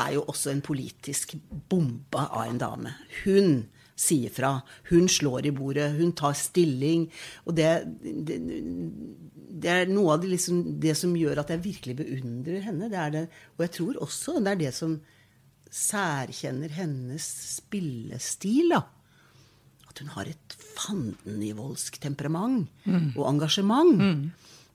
er 0.00 0.16
jo 0.16 0.24
også 0.30 0.50
en 0.52 0.64
politisk 0.64 1.36
bombe 1.70 2.24
av 2.24 2.48
en 2.48 2.60
dame. 2.60 2.94
Hun 3.22 3.64
sier 3.94 4.32
fra. 4.34 4.56
Hun 4.90 5.06
slår 5.10 5.46
i 5.46 5.54
bordet. 5.54 5.92
Hun 5.98 6.12
tar 6.18 6.34
stilling. 6.38 7.06
Og 7.46 7.54
det, 7.58 7.68
det, 8.02 8.38
det 9.54 9.70
er 9.70 9.92
noe 9.92 10.16
av 10.16 10.24
det, 10.24 10.32
liksom, 10.34 10.64
det 10.82 10.96
som 10.98 11.14
gjør 11.16 11.44
at 11.44 11.52
jeg 11.54 11.62
virkelig 11.68 11.98
beundrer 12.02 12.64
henne. 12.66 12.90
Det 12.90 13.00
er 13.00 13.14
det, 13.14 13.24
og 13.54 13.66
jeg 13.66 13.74
tror 13.78 14.02
også 14.02 14.40
det 14.42 14.56
er 14.56 14.62
det 14.64 14.74
som 14.76 14.98
særkjenner 15.74 16.74
hennes 16.74 17.24
spillestil. 17.56 18.74
da. 18.74 18.82
At 19.90 20.02
hun 20.02 20.10
har 20.16 20.26
et 20.30 20.58
fandenivoldsk 20.74 22.00
temperament 22.02 22.66
og 23.14 23.28
engasjement. 23.30 23.94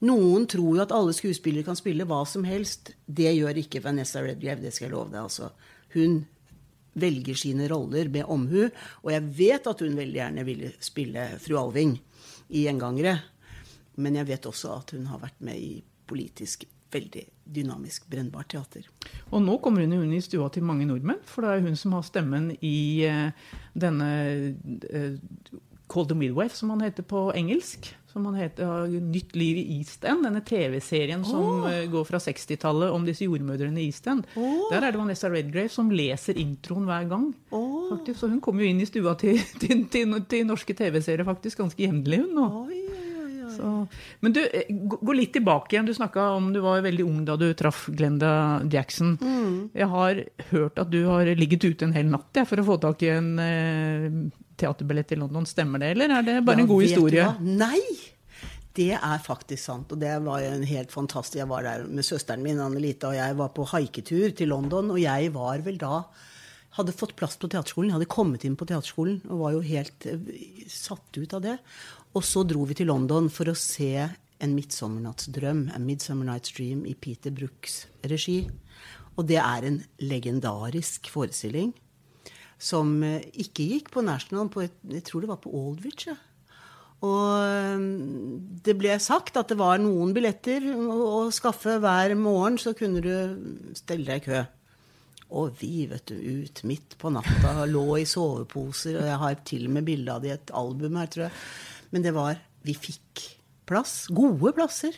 Noen 0.07 0.45
tror 0.47 0.77
jo 0.77 0.83
at 0.83 0.93
alle 0.95 1.13
skuespillere 1.15 1.67
kan 1.67 1.77
spille 1.77 2.07
hva 2.07 2.21
som 2.27 2.45
helst. 2.47 2.93
Det 3.05 3.33
gjør 3.35 3.59
ikke 3.59 3.81
Vanessa 3.83 4.21
Redgrave, 4.23 4.63
det 4.63 4.71
skal 4.75 4.87
jeg 4.87 4.95
love 4.95 5.11
deg. 5.11 5.21
altså. 5.25 5.51
Hun 5.95 6.21
velger 6.99 7.37
sine 7.37 7.67
roller 7.71 8.09
med 8.11 8.27
omhu, 8.31 8.69
og 9.03 9.11
jeg 9.13 9.27
vet 9.37 9.67
at 9.69 9.83
hun 9.83 9.97
veldig 9.99 10.19
gjerne 10.21 10.45
ville 10.47 10.71
spille 10.83 11.27
fru 11.43 11.59
Alving 11.59 11.97
i 12.49 12.65
Gjengangere. 12.65 13.17
Men 13.99 14.15
jeg 14.15 14.29
vet 14.31 14.47
også 14.47 14.73
at 14.77 14.95
hun 14.95 15.07
har 15.11 15.21
vært 15.21 15.39
med 15.43 15.59
i 15.59 15.79
politisk 16.09 16.65
veldig 16.89 17.25
dynamisk 17.45 18.07
brennbart 18.09 18.49
teater. 18.53 18.87
Og 19.29 19.43
nå 19.43 19.57
kommer 19.61 19.83
hun 19.85 19.93
inn 19.99 20.15
i 20.15 20.23
stua 20.25 20.49
til 20.53 20.65
mange 20.65 20.87
nordmenn, 20.89 21.21
for 21.27 21.45
det 21.45 21.51
er 21.51 21.65
hun 21.67 21.77
som 21.77 21.93
har 21.97 22.05
stemmen 22.07 22.51
i 22.65 23.05
eh, 23.05 23.51
denne 23.77 24.09
eh, 24.89 25.17
Call 25.89 26.07
the 26.09 26.17
Midwife, 26.17 26.55
som 26.57 26.73
han 26.73 26.85
heter 26.85 27.05
på 27.05 27.29
engelsk. 27.37 27.91
Som 28.09 28.25
han 28.25 28.39
heter 28.39 28.65
har 28.65 28.87
Nytt 28.89 29.35
liv 29.37 29.59
i 29.61 29.65
East 29.77 30.05
End, 30.07 30.23
denne 30.25 30.41
TV-serien 30.45 31.21
som 31.27 31.65
eh, 31.69 31.83
går 31.91 32.07
fra 32.07 32.17
60-tallet 32.23 32.89
om 32.95 33.05
disse 33.05 33.27
jordmødrene 33.27 33.83
i 33.83 33.89
East 33.91 34.07
End. 34.09 34.25
Der 34.71 34.81
er 34.81 34.89
det 34.89 35.01
Vanessa 35.01 35.29
Redgrave 35.29 35.69
som 35.69 35.91
leser 35.93 36.39
introen 36.41 36.89
hver 36.89 37.05
gang. 37.11 37.29
Faktisk, 37.91 38.23
så 38.23 38.31
hun 38.31 38.41
kommer 38.41 38.65
jo 38.65 38.71
inn 38.73 38.81
i 38.81 38.89
stua 38.89 39.13
til, 39.19 39.37
til, 39.61 39.85
til, 39.93 40.17
til 40.31 40.49
norske 40.49 40.73
TV-serier 40.73 41.27
faktisk 41.27 41.61
ganske 41.61 41.85
jevnlig, 41.85 42.23
hun. 42.25 42.33
nå. 42.39 42.49
Oh, 42.49 42.65
oi. 42.65 42.98
Så, 43.59 43.69
men 44.23 44.35
du, 44.35 44.39
eh, 44.45 44.69
gå 44.71 45.15
litt 45.17 45.33
tilbake 45.35 45.75
igjen. 45.75 45.87
Du 45.89 45.93
snakka 45.95 46.29
om 46.37 46.51
du 46.55 46.61
var 46.63 46.83
veldig 46.85 47.05
ung 47.05 47.23
da 47.27 47.35
du 47.39 47.49
traff 47.59 47.87
Glenda 47.91 48.61
Jackson. 48.71 49.17
Jeg 49.75 49.89
har 49.91 50.21
hørt 50.53 50.79
at 50.79 50.93
du 50.93 51.01
har 51.09 51.27
ligget 51.35 51.67
ute 51.67 51.89
en 51.89 51.95
hel 51.95 52.07
natt 52.11 52.39
ja, 52.39 52.45
for 52.47 52.61
å 52.61 52.67
få 52.71 52.79
tak 52.81 53.03
i 53.03 53.11
en 53.17 53.33
eh, 53.43 54.07
teaterbillett 54.59 55.11
i 55.15 55.19
London. 55.19 55.47
Stemmer 55.49 55.83
det, 55.83 55.91
eller 55.97 56.15
er 56.19 56.23
det 56.29 56.37
bare 56.47 56.63
Ja, 56.63 56.67
en 56.67 56.71
god 56.71 56.87
historie? 56.87 57.27
Nei! 57.43 57.83
Det 58.79 58.93
er 58.95 59.21
faktisk 59.23 59.63
sant. 59.65 59.91
Og 59.91 59.99
det 59.99 60.13
var 60.23 60.43
jo 60.43 60.53
en 60.53 60.65
helt 60.69 60.91
fantastisk 60.93 61.41
Jeg 61.41 61.49
var 61.49 61.65
der 61.65 61.85
med 61.89 62.05
søsteren 62.05 62.45
min, 62.45 62.61
Annelita, 62.63 63.11
og 63.11 63.17
jeg 63.17 63.37
var 63.39 63.53
på 63.55 63.67
haiketur 63.73 64.29
til 64.37 64.53
London. 64.53 64.93
Og 64.93 65.01
jeg 65.01 65.33
var 65.35 65.65
vel 65.65 65.79
da 65.81 66.03
Hadde 66.77 66.93
fått 66.93 67.15
plass 67.17 67.33
på 67.41 67.47
teaterskolen. 67.49 67.89
Jeg 67.89 67.97
hadde 67.97 68.13
kommet 68.13 68.43
inn 68.45 68.53
på 68.55 68.67
teaterskolen 68.69 69.23
og 69.25 69.39
var 69.41 69.55
jo 69.55 69.61
helt 69.65 70.05
eh, 70.05 70.19
satt 70.69 71.17
ut 71.17 71.33
av 71.33 71.41
det. 71.41 71.55
Og 72.17 72.25
så 72.25 72.43
dro 72.47 72.63
vi 72.69 72.77
til 72.79 72.89
London 72.89 73.29
for 73.33 73.51
å 73.51 73.57
se 73.57 74.09
En 74.39 74.53
midtsommernattsdrøm, 74.55 75.65
A 75.75 75.79
Midsummer 75.83 76.23
Night's 76.29 76.53
Dream, 76.55 76.85
i 76.87 76.93
Peter 76.95 77.33
Brooks 77.35 77.89
regi. 78.07 78.45
Og 79.19 79.25
det 79.27 79.35
er 79.41 79.65
en 79.67 79.81
legendarisk 79.99 81.09
forestilling 81.11 81.73
som 82.59 82.93
eh, 83.03 83.25
ikke 83.43 83.65
gikk 83.67 83.91
på 83.91 84.03
National, 84.07 84.47
på 84.51 84.63
et, 84.63 84.75
jeg 84.87 85.03
tror 85.07 85.23
det 85.23 85.31
var 85.31 85.41
på 85.43 85.51
Aldwich. 85.51 86.07
Ja. 86.07 86.15
Og 87.07 87.75
um, 87.79 88.39
det 88.63 88.75
ble 88.79 88.97
sagt 88.99 89.37
at 89.39 89.51
det 89.51 89.59
var 89.59 89.79
noen 89.79 90.11
billetter 90.15 90.65
å 90.75 91.29
skaffe 91.35 91.77
hver 91.79 92.15
morgen, 92.19 92.59
så 92.59 92.73
kunne 92.75 93.03
du 93.03 93.75
stelle 93.77 94.07
deg 94.07 94.23
i 94.23 94.25
kø. 94.27 94.41
Og 95.39 95.53
vi, 95.61 95.85
vet 95.87 96.09
du, 96.09 96.15
ut 96.15 96.63
midt 96.67 96.97
på 96.99 97.11
natta, 97.13 97.53
lå 97.69 98.01
i 98.01 98.07
soveposer, 98.09 98.97
og 98.99 99.11
jeg 99.11 99.19
har 99.23 99.43
til 99.47 99.67
og 99.69 99.75
med 99.77 99.87
bilde 99.87 100.15
av 100.15 100.23
det 100.23 100.31
i 100.31 100.35
et 100.35 100.55
album 100.57 100.97
her, 100.99 101.11
tror 101.11 101.27
jeg. 101.27 101.43
Men 101.91 102.03
det 102.05 102.13
var 102.15 102.37
Vi 102.67 102.73
fikk 102.75 103.23
plass. 103.69 104.07
Gode 104.13 104.51
plasser. 104.57 104.95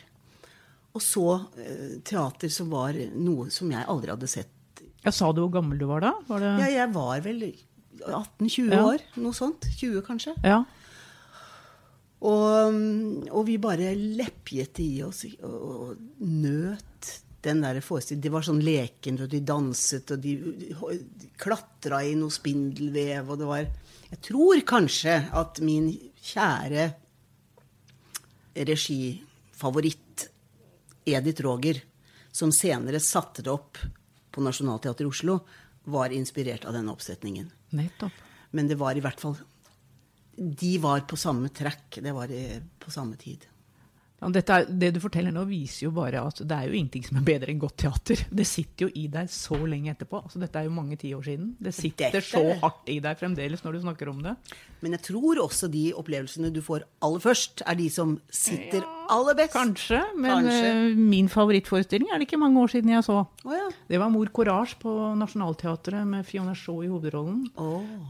Og 0.92 1.00
så 1.04 1.24
eh, 1.62 1.98
teater 2.04 2.50
som 2.52 2.68
var 2.72 2.96
noe 3.16 3.48
som 3.54 3.70
jeg 3.72 3.86
aldri 3.88 4.10
hadde 4.12 4.28
sett 4.28 4.82
Jeg 5.04 5.14
sa 5.16 5.30
du 5.32 5.40
hvor 5.44 5.52
gammel 5.54 5.78
du 5.80 5.86
var 5.88 6.02
da? 6.04 6.10
Var 6.28 6.42
det... 6.44 6.50
ja, 6.64 6.68
jeg 6.82 6.92
var 6.94 7.20
vel 7.24 7.44
18-20 8.02 8.72
Ja. 8.72 8.82
år, 8.88 9.02
noe 9.22 9.32
sånt. 9.36 9.68
20 9.78 10.02
kanskje. 10.06 10.34
ja. 10.44 10.62
Og, 12.22 12.76
og 13.34 13.42
vi 13.48 13.56
bare 13.58 13.92
lepjet 13.98 14.78
i 14.84 14.90
oss 15.02 15.24
og, 15.42 15.54
og 15.56 16.02
nøt 16.22 17.08
den 17.42 17.64
der 17.64 17.80
forestillingen. 17.82 18.22
Det 18.22 18.30
var 18.30 18.44
sånn 18.46 18.60
lekent, 18.62 19.24
og 19.24 19.30
de 19.32 19.40
danset, 19.42 20.12
og 20.14 20.20
de, 20.22 20.36
de 21.18 21.30
klatra 21.42 21.98
i 22.06 22.12
noe 22.14 22.30
spindelvev, 22.30 23.32
og 23.34 23.40
det 23.40 23.48
var 23.48 23.66
Jeg 24.12 24.20
tror 24.28 24.60
kanskje 24.68 25.14
at 25.32 25.60
min 25.64 25.88
kjære 26.20 26.90
regifavoritt 28.52 30.26
Edith 31.08 31.42
Roger, 31.42 31.80
som 32.32 32.52
senere 32.52 33.00
satte 33.00 33.44
det 33.44 33.52
opp 33.52 33.80
på 34.32 34.44
Nationaltheatret 34.44 35.06
i 35.06 35.08
Oslo, 35.08 35.38
var 35.88 36.12
inspirert 36.14 36.66
av 36.68 36.76
denne 36.76 36.92
oppsetningen. 36.92 37.48
Nettopp. 37.76 38.20
Men 38.52 38.68
det 38.68 38.76
var 38.80 38.96
i 38.96 39.02
hvert 39.02 39.20
fall 39.20 39.38
De 40.36 40.74
var 40.80 41.02
på 41.08 41.16
samme 41.16 41.48
track. 41.48 41.98
Det 42.04 42.12
var 42.12 42.30
på 42.78 42.90
samme 42.92 43.16
tid. 43.16 43.46
Ja, 44.22 44.28
er, 44.56 44.66
det 44.70 44.92
du 44.94 45.00
forteller 45.02 45.34
nå, 45.34 45.42
viser 45.50 45.88
jo 45.88 45.92
bare 45.96 46.20
at 46.28 46.38
det 46.46 46.54
er 46.54 46.68
jo 46.70 46.76
ingenting 46.78 47.02
som 47.08 47.18
er 47.18 47.24
bedre 47.26 47.50
enn 47.50 47.58
godt 47.62 47.76
teater. 47.82 48.20
Det 48.42 48.46
sitter 48.46 48.86
jo 48.86 48.90
i 48.94 49.08
deg 49.10 49.30
så 49.32 49.58
lenge 49.66 49.90
etterpå. 49.90 50.20
Altså, 50.22 50.38
dette 50.38 50.60
er 50.60 50.68
jo 50.68 50.74
mange 50.76 50.96
tiår 51.00 51.24
siden. 51.26 51.48
Det 51.58 51.72
sitter 51.74 52.14
Dette- 52.14 52.22
så 52.28 52.42
hardt 52.62 52.86
i 52.92 53.00
deg 53.02 53.18
fremdeles 53.18 53.64
når 53.64 53.74
du 53.76 53.80
snakker 53.82 54.12
om 54.12 54.20
det. 54.22 54.36
Men 54.82 54.94
jeg 54.96 55.02
tror 55.08 55.40
også 55.42 55.68
de 55.70 55.88
opplevelsene 55.98 56.52
du 56.54 56.60
får 56.62 56.84
aller 57.02 57.22
først, 57.22 57.64
er 57.66 57.78
de 57.78 57.88
som 57.90 58.14
sitter 58.30 58.86
aller 59.12 59.36
best. 59.38 59.52
Kanskje, 59.56 60.00
men 60.16 60.46
Kanskje. 60.46 60.70
eh, 60.70 60.94
min 60.98 61.28
favorittforestilling 61.30 62.10
er 62.14 62.22
det 62.22 62.28
ikke 62.28 62.40
mange 62.40 62.62
år 62.62 62.72
siden 62.76 62.94
jeg 62.94 63.06
så. 63.06 63.18
Oh, 63.44 63.52
ja. 63.54 63.68
Det 63.90 63.98
var 64.00 64.10
Mor 64.14 64.30
Courage 64.34 64.78
på 64.82 64.94
Nationaltheatret 65.18 66.06
med 66.06 66.26
Fiona 66.26 66.54
Shaw 66.54 66.82
i 66.86 66.90
hovedrollen. 66.90 67.44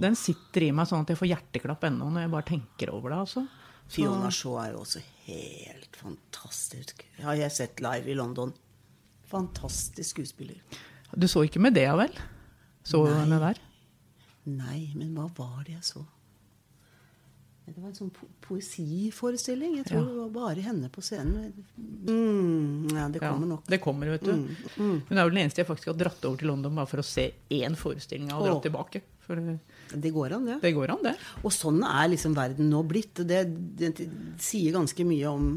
Den 0.01 0.17
sitter 0.19 0.69
i 0.69 0.73
meg 0.77 0.89
sånn 0.89 1.05
at 1.07 1.13
jeg 1.13 1.21
får 1.21 1.33
hjerteklapp 1.33 1.89
ennå 1.89 2.13
når 2.13 2.27
jeg 2.27 2.35
bare 2.37 2.49
tenker 2.53 2.93
over 2.95 3.13
det. 3.13 3.19
altså. 3.25 3.47
Fiona 3.93 4.31
Shaw 4.33 4.57
er 4.63 4.73
jo 4.73 4.81
også 4.85 5.03
helt 5.27 5.97
fantastisk. 6.01 7.05
Har 7.23 7.37
jeg 7.39 7.53
sett 7.53 7.83
live 7.85 8.09
i 8.13 8.17
London. 8.19 8.53
Fantastisk 9.29 10.17
skuespiller. 10.17 10.61
Du 11.17 11.29
så 11.29 11.45
ikke 11.45 11.61
med 11.61 11.75
det, 11.77 11.85
ja 11.89 11.95
vel? 11.97 12.13
Så 12.85 13.05
du 13.07 13.13
henne 13.13 13.39
der? 13.43 13.61
Nei, 14.49 14.89
men 14.99 15.13
hva 15.15 15.29
var 15.37 15.63
det 15.69 15.77
jeg 15.77 15.85
så? 15.93 16.03
Det 17.63 17.77
var 17.79 17.93
en 17.93 17.95
sånn 17.95 18.09
po 18.11 18.27
poesiforestilling. 18.43 19.77
Jeg 19.79 19.87
tror 19.87 20.01
Ja. 20.03 20.09
det 20.09 20.17
var 20.19 20.31
bare 20.35 20.65
henne 20.67 20.89
på 20.91 21.01
scenen. 21.05 21.53
Mm, 21.79 22.89
ja, 22.91 23.09
det 23.09 23.21
kommer 23.23 23.47
Ja, 23.47 23.51
nok. 23.53 23.67
Det 23.71 23.79
kommer, 23.81 24.07
vet 24.11 24.25
du. 24.27 24.33
Hun 24.77 25.03
er 25.19 25.23
vel 25.25 25.31
den 25.37 25.45
eneste 25.45 25.63
jeg 25.63 25.69
faktisk 25.69 25.93
har 25.93 25.95
dratt 26.01 26.25
over 26.27 26.37
til 26.41 26.49
London 26.51 26.75
bare 26.75 26.87
for 26.91 26.99
å 26.99 27.05
se 27.07 27.29
én 27.51 27.77
forestilling 27.79 28.33
og 28.33 28.43
dratt 28.49 28.57
Åh. 28.57 28.63
tilbake. 28.67 29.03
For 29.23 29.37
det, 29.91 30.01
Det 30.03 30.13
går 30.15 30.33
an, 30.33 30.47
det. 30.47 30.61
det 30.63 30.73
går 30.75 30.91
an, 30.95 31.03
det. 31.03 31.17
Og 31.45 31.53
sånn 31.53 31.83
er 31.85 32.09
liksom 32.13 32.35
verden 32.37 32.71
nå 32.71 32.83
blitt. 32.89 33.21
og 33.21 33.27
Det, 33.27 33.43
det 33.79 34.09
sier 34.39 34.73
ganske 34.73 35.05
mye 35.05 35.27
om 35.29 35.51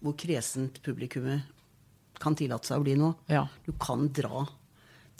hvor 0.00 0.14
kresent 0.16 0.80
publikummet 0.82 1.42
kan 2.20 2.34
tillate 2.36 2.66
seg 2.68 2.80
å 2.80 2.84
bli 2.84 2.94
nå. 3.00 3.14
Ja. 3.32 3.46
Du 3.66 3.72
kan 3.80 4.08
dra 4.12 4.46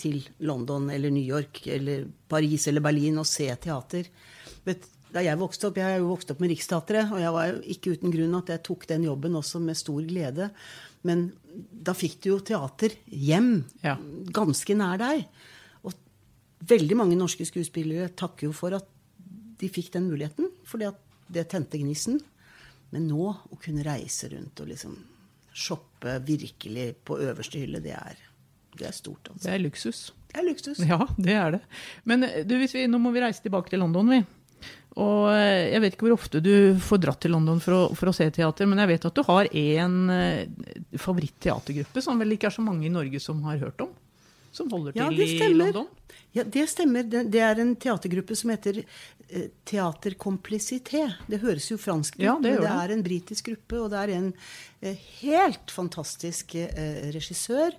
til 0.00 0.22
London 0.40 0.88
eller 0.90 1.10
New 1.12 1.24
York 1.24 1.66
eller 1.66 2.06
Paris 2.28 2.66
eller 2.68 2.80
Berlin 2.80 3.18
og 3.20 3.26
se 3.28 3.48
teater. 3.60 4.06
Vet, 4.64 4.86
da 5.12 5.20
jeg 5.24 5.36
vokste 5.40 5.66
opp, 5.68 5.76
Jeg 5.76 5.96
er 5.96 5.98
jo 5.98 6.08
vokst 6.12 6.30
opp 6.30 6.40
med 6.40 6.50
Riksteatret, 6.52 7.10
og 7.12 7.18
jeg 7.20 7.32
var 7.34 7.46
jo 7.50 7.60
ikke 7.74 7.92
uten 7.96 8.12
grunn 8.14 8.34
at 8.38 8.46
jeg 8.52 8.62
tok 8.62 8.86
den 8.86 9.02
jobben 9.08 9.34
også 9.34 9.60
med 9.60 9.76
stor 9.76 10.00
glede. 10.06 10.50
Men 11.02 11.32
da 11.72 11.92
fikk 11.96 12.20
du 12.22 12.28
jo 12.30 12.38
teater 12.40 12.94
hjem, 13.10 13.64
Ja. 13.82 13.96
ganske 14.32 14.76
nær 14.76 14.98
deg. 14.98 15.26
Veldig 16.68 16.96
mange 16.98 17.16
norske 17.16 17.46
skuespillere 17.48 18.10
takker 18.20 18.48
jo 18.50 18.52
for 18.56 18.74
at 18.76 18.86
de 19.60 19.68
fikk 19.72 19.92
den 19.94 20.08
muligheten, 20.10 20.50
fordi 20.68 20.88
at 20.90 20.98
det 21.32 21.46
tente 21.52 21.78
gnisten. 21.80 22.18
Men 22.92 23.06
nå 23.08 23.28
å 23.30 23.58
kunne 23.62 23.84
reise 23.86 24.28
rundt 24.32 24.60
og 24.60 24.68
liksom 24.72 24.96
shoppe 25.54 26.16
virkelig 26.26 26.88
på 27.06 27.18
øverste 27.22 27.60
hylle, 27.62 27.80
det 27.84 27.92
er, 27.96 28.18
det 28.78 28.86
er 28.88 28.94
stort. 28.96 29.22
Det 29.26 29.32
Altså. 29.36 29.50
er 29.54 29.62
luksus. 29.64 30.00
Det 30.30 30.38
er 30.40 30.46
luksus. 30.46 30.78
Ja, 30.86 31.00
det 31.18 31.34
er 31.34 31.50
det. 31.56 31.60
Men 32.06 32.24
eh, 32.26 32.42
du, 32.46 32.54
hvis 32.60 32.74
vi, 32.76 32.84
nå 32.90 33.00
må 33.02 33.12
vi 33.14 33.22
reise 33.24 33.42
tilbake 33.44 33.70
til 33.72 33.82
London, 33.82 34.10
vi. 34.14 34.20
Og 35.00 35.28
eh, 35.32 35.70
jeg 35.72 35.82
vet 35.84 35.94
ikke 35.96 36.06
hvor 36.08 36.16
ofte 36.18 36.40
du 36.44 36.52
får 36.82 37.00
dratt 37.02 37.20
til 37.24 37.32
London 37.34 37.60
for 37.62 37.76
å, 37.76 37.80
for 37.98 38.10
å 38.10 38.14
se 38.16 38.26
teater, 38.34 38.66
men 38.70 38.78
jeg 38.82 38.90
vet 38.94 39.06
at 39.10 39.16
du 39.18 39.22
har 39.26 39.48
en 39.50 39.96
eh, 40.14 40.46
favoritt-teatergruppe 40.98 42.02
som 42.04 42.18
vel 42.20 42.36
ikke 42.36 42.50
er 42.50 42.56
så 42.58 42.64
mange 42.64 42.86
i 42.88 42.92
Norge 42.92 43.20
som 43.22 43.42
har 43.46 43.58
hørt 43.62 43.82
om. 43.86 43.92
Som 44.50 44.70
holder 44.70 44.96
Ja, 44.96 45.08
til 45.08 45.18
det 45.18 45.28
i. 45.28 45.54
London? 45.54 45.88
Ja, 46.32 46.44
det 46.44 46.66
stemmer. 46.70 47.06
Det, 47.06 47.40
er 47.42 47.58
en 47.62 47.74
teatergruppe 47.78 48.36
som 48.38 48.52
heter 48.52 48.82
eh, 48.82 49.48
Teater 49.66 50.14
Complicité. 50.18 51.06
Det 51.26 51.40
høres 51.42 51.70
jo 51.70 51.78
fransk 51.80 52.18
ut, 52.18 52.22
Ja, 52.22 52.36
det 52.38 52.54
men 52.54 52.62
det 52.62 52.74
er 52.74 52.94
en 52.94 53.02
britisk 53.06 53.50
gruppe, 53.50 53.80
og 53.80 53.90
det 53.94 54.04
er 54.04 54.14
en 54.14 54.30
eh, 54.80 54.98
helt 55.22 55.74
fantastisk 55.74 56.54
eh, 56.58 57.10
regissør 57.14 57.74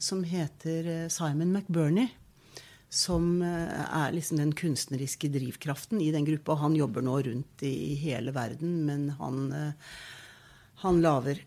som 0.00 0.24
heter 0.24 1.10
Simon 1.12 1.52
McBurney. 1.52 2.08
Som 2.90 3.42
er 3.44 4.10
liksom 4.10 4.40
den 4.40 4.50
kunstneriske 4.56 5.28
drivkraften 5.30 6.00
i 6.02 6.08
den 6.10 6.24
gruppa. 6.26 6.56
Han 6.58 6.74
jobber 6.74 7.04
nå 7.06 7.20
rundt 7.22 7.62
i, 7.62 7.94
hele 8.00 8.32
verden, 8.34 8.80
men 8.88 9.04
han, 9.20 9.52
han 10.82 10.98
lager 11.04 11.44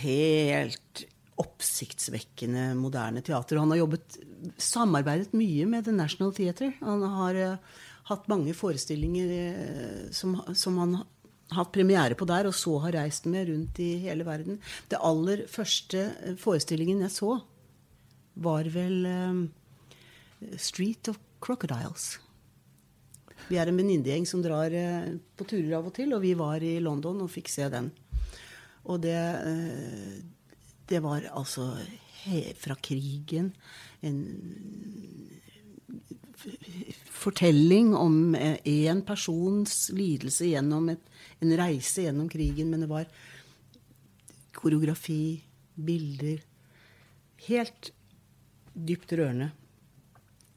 helt 0.00 1.04
oppsiktsvekkende 1.40 2.72
moderne 2.78 3.22
teater. 3.24 3.58
Og 3.58 3.64
han 3.64 3.74
har 3.74 3.82
jobbet, 3.82 4.18
samarbeidet 4.60 5.34
mye 5.36 5.66
med 5.70 5.88
The 5.88 5.94
National 5.96 6.34
Theatre. 6.36 6.72
Han 6.84 7.02
har 7.16 7.40
uh, 7.40 7.82
hatt 8.10 8.30
mange 8.30 8.54
forestillinger 8.56 9.34
uh, 9.34 9.98
som, 10.14 10.38
som 10.54 10.78
han 10.82 10.96
hatt 11.52 11.72
premiere 11.74 12.16
på 12.18 12.26
der, 12.28 12.48
og 12.48 12.56
så 12.56 12.76
har 12.86 12.96
reist 12.98 13.28
med 13.30 13.48
rundt 13.50 13.80
i 13.82 13.94
hele 14.04 14.26
verden. 14.26 14.60
Det 14.88 15.00
aller 15.02 15.44
første 15.50 16.06
eh, 16.24 16.38
forestillingen 16.40 17.04
jeg 17.04 17.14
så, 17.14 17.38
var 18.44 18.68
vel 18.74 19.04
eh, 19.06 20.56
Street 20.60 21.12
of 21.12 21.20
Crocodiles. 21.44 22.14
Vi 23.50 23.58
er 23.60 23.68
en 23.68 23.76
venninnegjeng 23.76 24.24
som 24.28 24.40
drar 24.40 24.72
uh, 24.72 25.10
på 25.36 25.44
turer 25.44 25.74
av 25.76 25.90
og 25.90 25.92
til, 25.96 26.14
og 26.16 26.22
vi 26.24 26.32
var 26.38 26.64
i 26.64 26.78
London 26.80 27.20
og 27.20 27.32
fikk 27.32 27.50
se 27.52 27.68
den. 27.68 27.90
Og 28.88 29.02
det, 29.04 29.16
eh, 29.16 30.14
det 30.90 31.00
var 31.04 31.28
altså 31.32 31.72
fra 32.56 32.76
krigen 32.80 33.52
en 34.04 34.20
fortelling 37.08 37.94
om 37.96 38.36
én 38.36 39.00
persons 39.06 39.90
lidelse 39.96 40.48
gjennom 40.50 40.90
et, 40.92 41.04
en 41.40 41.54
reise 41.56 42.04
gjennom 42.04 42.28
krigen, 42.28 42.70
men 42.72 42.84
det 42.84 42.90
var 42.90 43.08
koreografi, 44.56 45.42
bilder 45.74 46.42
Helt 47.44 47.90
dypt 48.72 49.12
rørende. 49.12 49.50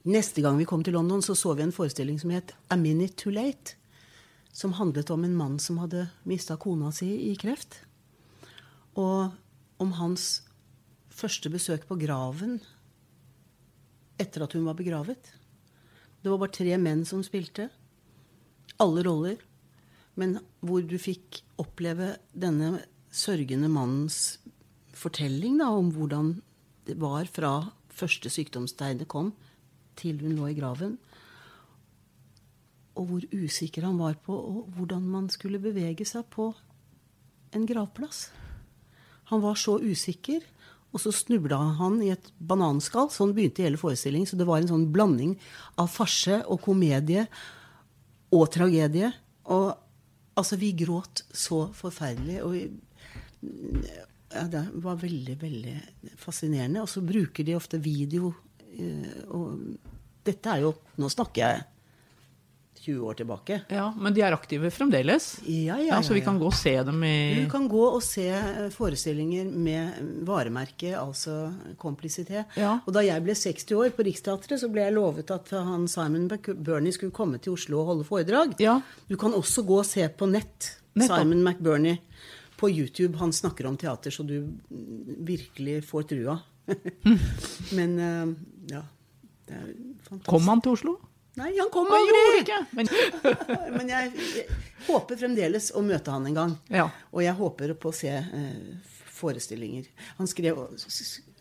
Neste 0.08 0.40
gang 0.40 0.56
vi 0.56 0.68
kom 0.70 0.86
til 0.88 0.96
London, 0.96 1.20
så 1.22 1.36
så 1.36 1.52
vi 1.58 1.66
en 1.66 1.76
forestilling 1.76 2.20
som 2.22 2.32
het 2.32 2.54
A 2.72 2.78
Minute 2.80 3.18
Too 3.20 3.34
Late. 3.34 3.76
Som 4.56 4.78
handlet 4.78 5.12
om 5.12 5.26
en 5.28 5.36
mann 5.36 5.58
som 5.60 5.82
hadde 5.82 6.06
mista 6.24 6.56
kona 6.56 6.94
si 6.96 7.10
i 7.28 7.34
kreft. 7.36 7.82
Og 8.96 9.36
om 9.84 9.94
hans 10.00 10.28
første 11.14 11.50
besøk 11.54 11.88
på 11.90 11.98
graven 12.00 12.60
etter 14.22 14.46
at 14.46 14.56
hun 14.58 14.66
var 14.66 14.78
begravet. 14.78 15.34
Det 16.22 16.32
var 16.32 16.42
bare 16.42 16.56
tre 16.58 16.78
menn 16.82 17.04
som 17.06 17.22
spilte. 17.26 17.70
Alle 18.82 19.04
roller. 19.06 19.38
Men 20.18 20.40
hvor 20.66 20.82
du 20.82 20.98
fikk 21.02 21.44
oppleve 21.62 22.16
denne 22.34 22.82
sørgende 23.14 23.70
mannens 23.70 24.40
fortelling 24.98 25.60
da, 25.62 25.70
om 25.70 25.92
hvordan 25.94 26.34
det 26.90 26.98
var 27.02 27.30
fra 27.30 27.52
første 27.94 28.32
sykdomstegnet 28.34 29.10
kom, 29.10 29.34
til 29.98 30.20
hun 30.22 30.38
lå 30.38 30.50
i 30.52 30.58
graven. 30.58 30.98
Og 32.98 33.10
hvor 33.10 33.30
usikker 33.34 33.86
han 33.86 34.02
var 34.02 34.18
på 34.26 34.36
hvordan 34.78 35.06
man 35.06 35.30
skulle 35.34 35.62
bevege 35.62 36.06
seg 36.06 36.26
på 36.34 36.52
en 37.54 37.66
gravplass. 37.70 38.28
Han 39.32 39.44
var 39.44 39.58
så 39.60 39.78
usikker, 39.84 40.44
og 40.96 41.02
så 41.04 41.12
snubla 41.12 41.58
han 41.82 42.00
i 42.02 42.14
et 42.14 42.30
bananskall. 42.40 43.10
Sånn 43.12 43.34
begynte 43.36 43.66
hele 43.66 43.80
forestillingen. 43.80 44.30
Så 44.30 44.40
det 44.40 44.48
var 44.48 44.62
en 44.62 44.70
sånn 44.72 44.88
blanding 44.94 45.36
av 45.78 45.90
farse 45.92 46.40
og 46.48 46.62
komedie 46.64 47.26
og 48.34 48.48
tragedie. 48.56 49.12
Og 49.52 49.74
altså, 50.40 50.58
vi 50.60 50.72
gråt 50.80 51.26
så 51.36 51.66
forferdelig. 51.76 52.40
Og 52.46 52.56
vi, 52.56 52.64
ja, 54.32 54.48
det 54.52 54.64
var 54.84 55.00
veldig, 55.04 55.38
veldig 55.44 55.76
fascinerende. 56.24 56.86
Og 56.86 56.92
så 56.92 57.04
bruker 57.06 57.46
de 57.48 57.58
ofte 57.60 57.82
video. 57.84 58.34
eh, 58.72 59.28
Og 59.28 59.78
dette 60.28 60.52
er 60.52 60.66
jo 60.66 60.74
Nå 60.98 61.08
snakker 61.14 61.44
jeg 61.44 61.66
20 62.88 63.08
år 63.10 63.18
tilbake. 63.20 63.60
Ja, 63.74 63.90
Men 64.00 64.16
de 64.16 64.24
er 64.24 64.36
aktive 64.36 64.72
fremdeles? 64.72 65.28
Ja, 65.44 65.76
ja, 65.76 65.90
ja. 65.90 66.00
Så 66.04 66.16
vi 66.16 66.22
ja, 66.22 66.28
kan 66.30 66.40
gå 66.40 66.48
og 66.48 66.56
se 66.56 66.74
dem 66.88 67.04
i 67.04 67.44
Du 67.44 67.50
kan 67.52 67.68
gå 67.68 67.84
og 67.84 68.00
se 68.06 68.28
eh, 68.32 68.70
forestillinger 68.74 69.50
med 69.52 70.24
varemerke, 70.28 70.94
altså 70.96 71.52
komplisité. 71.80 72.46
Ja. 72.56 72.78
Og 72.86 72.96
da 72.96 73.04
jeg 73.06 73.26
ble 73.26 73.36
60 73.36 73.76
år 73.78 73.94
på 73.98 74.08
Riksteatret, 74.08 74.62
så 74.62 74.72
ble 74.72 74.88
jeg 74.88 74.96
lovet 74.96 75.32
at 75.36 75.52
han 75.58 75.88
Simon 75.92 76.30
McBurney 76.32 76.96
skulle 76.96 77.16
komme 77.16 77.42
til 77.44 77.58
Oslo 77.58 77.82
og 77.84 77.94
holde 77.94 78.08
foredrag. 78.08 78.56
Ja. 78.64 78.80
Du 79.12 79.18
kan 79.20 79.36
også 79.36 79.66
gå 79.68 79.82
og 79.84 79.88
se 79.88 80.08
på 80.08 80.30
nett. 80.32 80.74
Nettopp. 80.98 81.20
Simon 81.20 81.44
McBurney 81.44 81.98
på 82.58 82.72
YouTube. 82.72 83.18
Han 83.20 83.34
snakker 83.34 83.68
om 83.70 83.78
teater, 83.78 84.14
så 84.14 84.24
du 84.26 84.40
mm, 84.42 85.18
virkelig 85.28 85.82
får 85.86 86.08
trua. 86.14 86.40
Men 87.78 88.00
eh, 88.00 88.38
ja. 88.74 88.84
Det 89.48 89.56
er 89.56 89.68
fantastisk. 90.04 90.28
Kom 90.28 90.50
han 90.52 90.64
til 90.64 90.76
Oslo? 90.76 90.98
Nei, 91.38 91.52
han 91.60 91.70
kom 91.74 91.86
Han 91.92 92.00
aldri! 92.02 92.42
ikke! 92.42 92.60
Men, 92.74 92.88
Men 93.78 93.92
jeg, 93.92 94.12
jeg 94.38 94.48
håper 94.88 95.20
fremdeles 95.20 95.70
å 95.78 95.84
møte 95.86 96.14
han 96.14 96.26
en 96.30 96.38
gang. 96.38 96.56
Ja. 96.74 96.88
Og 97.14 97.22
jeg 97.26 97.38
håper 97.38 97.76
på 97.78 97.92
å 97.92 97.96
se 97.96 98.10
eh, 98.10 98.96
forestillinger. 99.20 99.86
Han 100.18 100.30
skrev, 100.30 100.58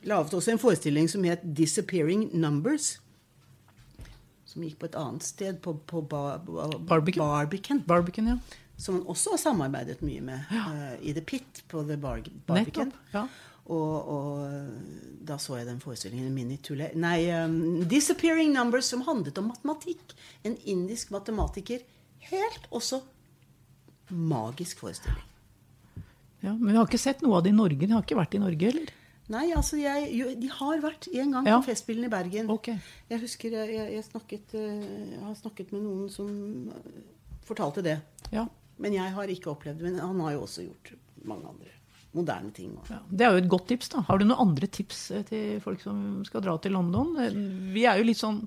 laget 0.04 0.36
også 0.36 0.52
en 0.52 0.60
forestilling 0.60 1.08
som 1.08 1.24
het 1.24 1.44
'Disappearing 1.44 2.28
Numbers'. 2.36 2.98
Som 4.44 4.64
gikk 4.64 4.78
på 4.80 4.90
et 4.90 5.00
annet 5.00 5.24
sted, 5.24 5.58
på, 5.64 5.74
på 5.88 6.04
ba, 6.04 6.38
ba, 6.44 6.68
Barbican. 6.78 7.24
Barbican. 7.24 7.82
Barbican, 7.86 8.32
ja. 8.34 8.38
Som 8.76 8.98
han 9.00 9.06
også 9.08 9.32
har 9.32 9.40
samarbeidet 9.40 10.02
mye 10.04 10.20
med 10.20 10.52
eh, 10.52 11.08
i 11.08 11.12
The 11.16 11.24
Pit 11.24 11.64
på 11.68 11.82
The 11.88 11.96
Bar 11.96 12.20
Barbican. 12.46 12.92
Nettopp. 12.92 13.12
Ja. 13.12 13.26
Og, 13.66 14.08
og 14.08 15.26
da 15.26 15.36
så 15.42 15.56
jeg 15.58 15.66
den 15.66 15.80
forestillingen 15.82 16.30
min 16.34 16.52
i 16.54 16.58
Late 16.78 16.98
Nei, 17.02 17.30
um, 17.34 17.82
'Disappearing 17.82 18.52
Numbers', 18.54 18.90
som 18.92 19.02
handlet 19.02 19.38
om 19.38 19.48
matematikk. 19.50 20.14
En 20.44 20.56
indisk 20.64 21.10
matematiker. 21.10 21.82
Helt 22.30 22.68
også 22.70 23.00
magisk 24.10 24.78
forestilling. 24.78 25.24
ja. 26.42 26.52
Men 26.54 26.68
vi 26.72 26.76
har 26.76 26.86
ikke 26.86 26.98
sett 26.98 27.22
noe 27.22 27.36
av 27.38 27.42
det 27.42 27.50
i 27.50 27.56
Norge. 27.56 27.86
De 27.86 27.92
har 27.92 28.02
ikke 28.04 28.18
vært 28.18 28.34
i 28.38 28.42
Norge, 28.42 28.68
eller? 28.70 28.92
Nei, 29.28 29.48
altså 29.58 29.76
jeg, 29.80 30.10
jo, 30.14 30.28
De 30.38 30.48
har 30.48 30.80
vært 30.84 31.08
en 31.12 31.32
gang 31.32 31.46
Ja. 31.46 31.56
på 31.58 31.66
Festspillene 31.66 32.06
i 32.06 32.12
Bergen. 32.12 32.50
Okay. 32.50 32.78
Jeg 33.10 33.20
husker 33.20 33.50
jeg, 33.50 33.94
jeg, 33.96 34.04
snakket, 34.04 34.54
eh, 34.54 34.84
jeg 35.16 35.22
har 35.24 35.34
snakket 35.34 35.72
med 35.72 35.82
noen 35.82 36.08
som 36.08 36.28
eh, 36.70 37.02
fortalte 37.42 37.82
det. 37.82 37.96
Ja. 38.30 38.46
Men 38.78 38.92
jeg 38.94 39.10
har 39.10 39.26
ikke 39.26 39.50
opplevd 39.50 39.80
det. 39.80 39.90
Men 39.90 39.98
han 39.98 40.20
har 40.20 40.36
jo 40.36 40.44
også 40.46 40.62
gjort 40.68 40.92
mange 41.24 41.48
andre 41.48 41.75
moderne 42.16 42.50
ting. 42.56 42.72
Ja, 42.90 42.98
det 43.10 43.26
er 43.26 43.36
jo 43.36 43.42
et 43.44 43.48
godt 43.52 43.68
tips. 43.70 43.90
da. 43.92 44.02
Har 44.08 44.18
du 44.18 44.24
noen 44.26 44.42
andre 44.48 44.68
tips 44.72 45.04
eh, 45.14 45.22
til 45.28 45.60
folk 45.64 45.80
som 45.84 46.00
skal 46.26 46.42
dra 46.44 46.56
til 46.64 46.74
London? 46.76 47.14
Eh, 47.22 47.36
Vi 47.76 47.84
er 47.86 48.00
jo 48.00 48.08
litt 48.08 48.20
sånn, 48.20 48.42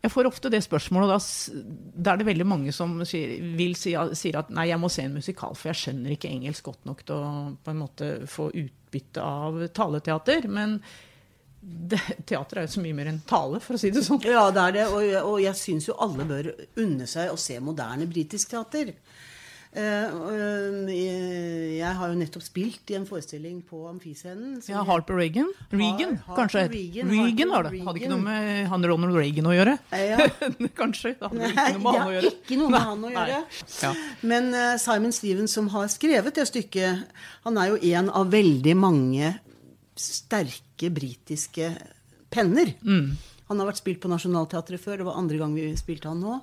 Jeg 0.00 0.12
får 0.14 0.28
ofte 0.30 0.50
det 0.54 0.60
spørsmålet, 0.62 1.10
og 1.10 1.94
da 1.98 2.12
er 2.12 2.20
det 2.20 2.26
veldig 2.28 2.46
mange 2.46 2.72
som 2.72 2.92
sier, 3.04 3.32
vil 3.58 3.74
si, 3.74 3.96
sier 4.14 4.36
at 4.38 4.50
nei, 4.54 4.68
jeg 4.70 4.78
må 4.78 4.86
se 4.94 5.02
en 5.02 5.16
musikal, 5.18 5.56
for 5.58 5.72
jeg 5.72 5.80
skjønner 5.80 6.14
ikke 6.14 6.30
engelsk 6.30 6.68
godt 6.70 6.84
nok 6.86 7.02
til 7.08 7.16
å 7.18 7.32
på 7.66 7.72
en 7.74 7.80
måte 7.82 8.10
få 8.30 8.46
utbytte 8.54 9.24
av 9.26 9.58
taleteater. 9.74 10.46
Men 10.46 10.78
det, 11.60 11.98
teater 12.30 12.60
er 12.60 12.68
jo 12.68 12.74
så 12.76 12.84
mye 12.84 12.94
mer 12.94 13.10
enn 13.10 13.18
tale, 13.26 13.58
for 13.58 13.74
å 13.74 13.80
si 13.82 13.90
det 13.90 14.04
sånn. 14.06 14.22
Ja, 14.22 14.44
det 14.54 14.62
er 14.68 14.76
det. 14.78 14.86
Og, 14.94 15.08
og 15.32 15.40
jeg 15.42 15.58
syns 15.58 15.88
jo 15.90 15.98
alle 15.98 16.24
bør 16.30 16.52
unne 16.78 17.08
seg 17.10 17.32
å 17.34 17.40
se 17.40 17.58
moderne 17.58 18.06
britisk 18.06 18.54
teater. 18.54 18.94
Eh, 19.76 19.82
eh, 19.84 21.76
jeg 21.76 21.90
har 21.98 22.08
jo 22.08 22.16
nettopp 22.16 22.44
spilt 22.46 22.88
i 22.88 22.96
en 22.96 23.04
forestilling 23.08 23.58
på 23.68 23.82
Amfiscenen. 23.90 24.56
Ja, 24.68 24.80
Harper 24.88 25.18
Reagan? 25.20 25.50
Reagan, 25.70 26.16
har, 26.24 26.38
kanskje? 26.38 26.62
Reagan, 26.72 27.12
Reagan, 27.12 27.52
har 27.52 27.68
det. 27.68 27.82
Hadde 27.84 28.00
ikke 28.00 28.12
noe 28.14 28.24
med 28.24 28.70
han 28.72 28.86
Ronald 28.90 29.18
Reagan 29.18 29.50
å 29.50 29.52
gjøre? 29.52 29.76
Ja. 29.92 30.28
kanskje? 30.80 31.14
Det 31.20 31.28
hadde 31.28 31.52
ikke 31.52 31.76
noe 31.76 31.84
med 31.84 32.00
han 32.00 32.08
å 32.08 32.14
gjøre. 32.16 32.32
ikke 32.32 32.60
noe 32.62 32.72
med 32.72 32.86
han 32.88 33.04
å 33.04 33.12
gjøre. 33.12 33.42
Ja. 33.82 33.92
Men 34.32 34.50
eh, 34.56 34.74
Simon 34.80 35.14
Stevens, 35.16 35.58
som 35.58 35.68
har 35.74 35.92
skrevet 35.92 36.40
det 36.40 36.48
stykket, 36.48 37.04
han 37.44 37.60
er 37.60 37.74
jo 37.74 37.82
en 37.92 38.10
av 38.22 38.32
veldig 38.32 38.76
mange 38.78 39.34
sterke 39.98 40.88
britiske 40.94 41.74
penner. 42.32 42.72
Mm. 42.80 43.18
Han 43.48 43.60
har 43.60 43.68
vært 43.70 43.82
spilt 43.82 44.00
på 44.00 44.10
Nationaltheatret 44.12 44.80
før. 44.80 45.00
Det 45.00 45.08
var 45.08 45.20
andre 45.20 45.40
gang 45.40 45.54
vi 45.56 45.68
spilte 45.80 46.08
han 46.10 46.24
nå. 46.24 46.40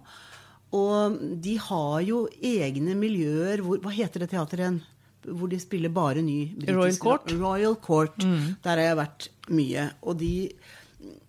Og 0.74 1.20
de 1.44 1.56
har 1.62 2.00
jo 2.04 2.26
egne 2.42 2.96
miljøer 2.98 3.62
hvor, 3.64 3.80
Hva 3.84 3.94
heter 3.94 4.24
det 4.24 4.32
teateret 4.34 4.64
igjen? 4.64 4.80
Hvor 5.26 5.50
de 5.50 5.60
spiller 5.62 5.94
bare 5.94 6.22
ny 6.22 6.40
britisk 6.54 6.76
Royal 6.78 6.98
Court. 7.02 7.32
Mm. 7.32 7.44
Royal 7.44 7.78
Court. 7.82 8.26
Der 8.66 8.72
har 8.74 8.84
jeg 8.84 8.98
vært 9.02 9.30
mye. 9.50 9.86
Og 10.02 10.18
de 10.22 10.34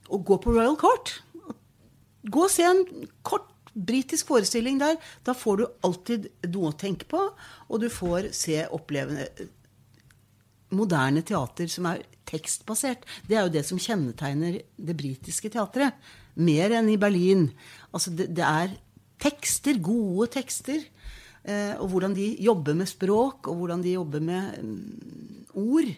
Å 0.08 0.18
gå 0.22 0.40
på 0.42 0.54
Royal 0.56 0.76
Court 0.80 1.18
Gå 2.26 2.46
og 2.46 2.50
se 2.50 2.64
en 2.66 2.82
kort 3.22 3.52
britisk 3.76 4.30
forestilling 4.32 4.80
der. 4.80 4.96
Da 5.24 5.34
får 5.36 5.60
du 5.60 5.66
alltid 5.86 6.30
noe 6.48 6.72
å 6.72 6.78
tenke 6.78 7.06
på, 7.10 7.20
og 7.68 7.82
du 7.82 7.90
får 7.92 8.30
se 8.34 8.64
opplevende 8.72 9.28
moderne 10.74 11.22
teater 11.26 11.70
som 11.70 11.86
er 11.92 12.02
tekstbasert. 12.26 13.04
Det 13.28 13.36
er 13.36 13.46
jo 13.46 13.54
det 13.54 13.62
som 13.68 13.78
kjennetegner 13.78 14.58
det 14.58 14.96
britiske 14.98 15.52
teatret. 15.54 15.94
Mer 16.36 16.74
enn 16.80 16.90
i 16.92 16.98
Berlin. 17.00 17.46
Altså 17.92 18.12
det, 18.16 18.30
det 18.36 18.44
er 18.44 18.74
tekster, 19.22 19.80
gode 19.82 20.30
tekster. 20.36 20.84
Eh, 21.46 21.76
og 21.78 21.92
hvordan 21.92 22.16
de 22.16 22.32
jobber 22.42 22.74
med 22.74 22.90
språk, 22.90 23.46
og 23.46 23.60
hvordan 23.60 23.84
de 23.84 23.94
jobber 23.94 24.24
med 24.24 24.58
mm, 24.58 25.46
ord. 25.62 25.94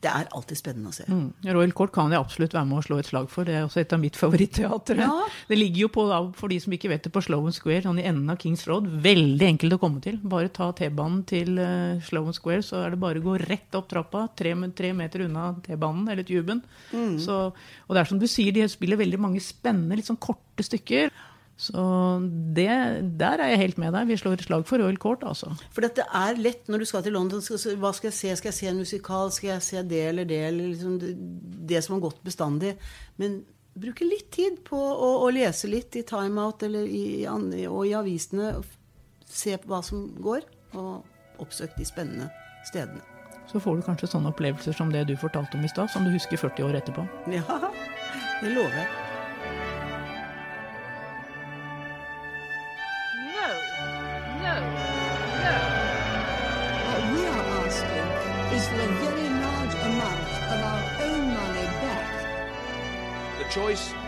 Det 0.00 0.08
er 0.08 0.28
alltid 0.32 0.56
spennende 0.56 0.88
å 0.88 0.96
se. 0.96 1.04
Mm. 1.12 1.26
Royal 1.52 1.72
Court 1.76 1.92
kan 1.92 2.12
jeg 2.12 2.20
absolutt 2.22 2.54
være 2.56 2.68
med 2.70 2.78
å 2.78 2.84
slå 2.86 2.98
et 3.00 3.08
slag 3.08 3.26
for. 3.28 3.44
Det 3.44 3.56
er 3.56 3.66
også 3.66 3.82
et 3.82 3.92
av 3.92 4.00
mitt 4.00 4.16
favoritteater. 4.20 5.00
Ja. 5.00 5.16
Det 5.48 5.58
ligger 5.58 5.86
jo 5.86 5.90
på, 5.92 6.04
da, 6.08 6.20
for 6.36 6.52
de 6.52 6.56
som 6.60 6.76
ikke 6.76 6.88
vet 6.92 7.04
det, 7.04 7.12
på 7.12 7.22
Slowan 7.24 7.56
Square, 7.56 7.82
sånn 7.84 8.00
i 8.00 8.06
enden 8.08 8.32
av 8.32 8.40
Kings 8.40 8.66
Road. 8.68 8.88
Veldig 9.04 9.48
enkelt 9.48 9.76
å 9.76 9.80
komme 9.80 10.00
til. 10.04 10.16
Bare 10.20 10.52
ta 10.56 10.70
T-banen 10.76 11.22
til 11.28 11.60
uh, 11.60 12.00
Slowan 12.04 12.36
Square, 12.36 12.64
så 12.64 12.84
er 12.84 12.94
det 12.94 13.00
bare 13.00 13.20
å 13.20 13.26
gå 13.28 13.36
rett 13.44 13.76
opp 13.76 13.88
trappa, 13.92 14.26
tre, 14.36 14.54
tre 14.76 14.92
meter 14.96 15.26
unna 15.26 15.50
T-banen, 15.64 16.08
eller 16.12 16.28
tuben. 16.28 16.64
Så, 17.20 17.42
og 17.52 17.96
det 17.96 18.04
er 18.04 18.12
som 18.12 18.20
du 18.20 18.28
sier, 18.28 18.56
de 18.56 18.68
spiller 18.72 19.00
veldig 19.00 19.20
mange 19.20 19.44
spennende, 19.44 20.00
litt 20.00 20.08
sånn 20.08 20.20
korte 20.20 20.64
stykker. 20.64 21.12
Så 21.60 21.82
det, 22.56 22.70
der 23.20 23.42
er 23.42 23.52
jeg 23.52 23.60
helt 23.60 23.80
med 23.82 23.92
deg. 23.92 24.08
Vi 24.08 24.16
slår 24.16 24.38
et 24.38 24.46
slag 24.46 24.64
for 24.68 24.80
Royal 24.80 24.96
Court, 25.00 25.24
altså. 25.28 25.50
For 25.74 25.84
dette 25.84 26.06
er 26.16 26.40
lett 26.40 26.70
når 26.72 26.80
du 26.80 26.88
skal 26.88 27.04
til 27.04 27.12
London. 27.18 27.42
Hva 27.44 27.92
skal 27.96 28.08
jeg 28.08 28.16
se? 28.16 28.34
Skal 28.40 28.48
jeg 28.48 28.56
se 28.56 28.70
en 28.70 28.80
musikal? 28.80 29.32
Skal 29.34 29.52
jeg 29.52 29.66
se 29.66 29.82
det 29.90 30.00
eller 30.08 30.28
det? 30.28 30.40
Eller 30.48 30.70
liksom 30.72 30.96
det, 31.02 31.12
det 31.68 31.82
som 31.84 31.98
har 31.98 32.06
gått 32.06 32.22
bestandig. 32.24 32.72
Men 33.20 33.42
bruke 33.76 34.08
litt 34.08 34.30
tid 34.32 34.62
på 34.64 34.80
å, 34.80 35.10
å 35.26 35.28
lese 35.34 35.68
litt 35.68 36.00
i 36.00 36.04
Time 36.08 36.40
Out 36.40 36.64
eller 36.64 36.88
i, 36.88 37.04
i, 37.26 37.66
og 37.68 37.84
i 37.84 37.94
avisene. 37.98 38.54
Se 39.28 39.54
på 39.60 39.70
hva 39.70 39.82
som 39.84 40.08
går, 40.16 40.48
og 40.80 41.44
oppsøk 41.44 41.76
de 41.76 41.86
spennende 41.88 42.30
stedene. 42.72 43.04
Så 43.52 43.60
får 43.60 43.76
du 43.76 43.84
kanskje 43.84 44.08
sånne 44.12 44.32
opplevelser 44.32 44.76
som 44.76 44.92
det 44.94 45.04
du 45.10 45.16
fortalte 45.18 45.58
om 45.58 45.66
i 45.66 45.70
stad, 45.70 45.92
som 45.92 46.06
du 46.06 46.12
husker 46.14 46.40
40 46.40 46.70
år 46.70 46.80
etterpå. 46.80 47.06
Ja, 47.36 47.60
det 48.42 48.56
lover 48.56 48.82
jeg. 48.82 49.09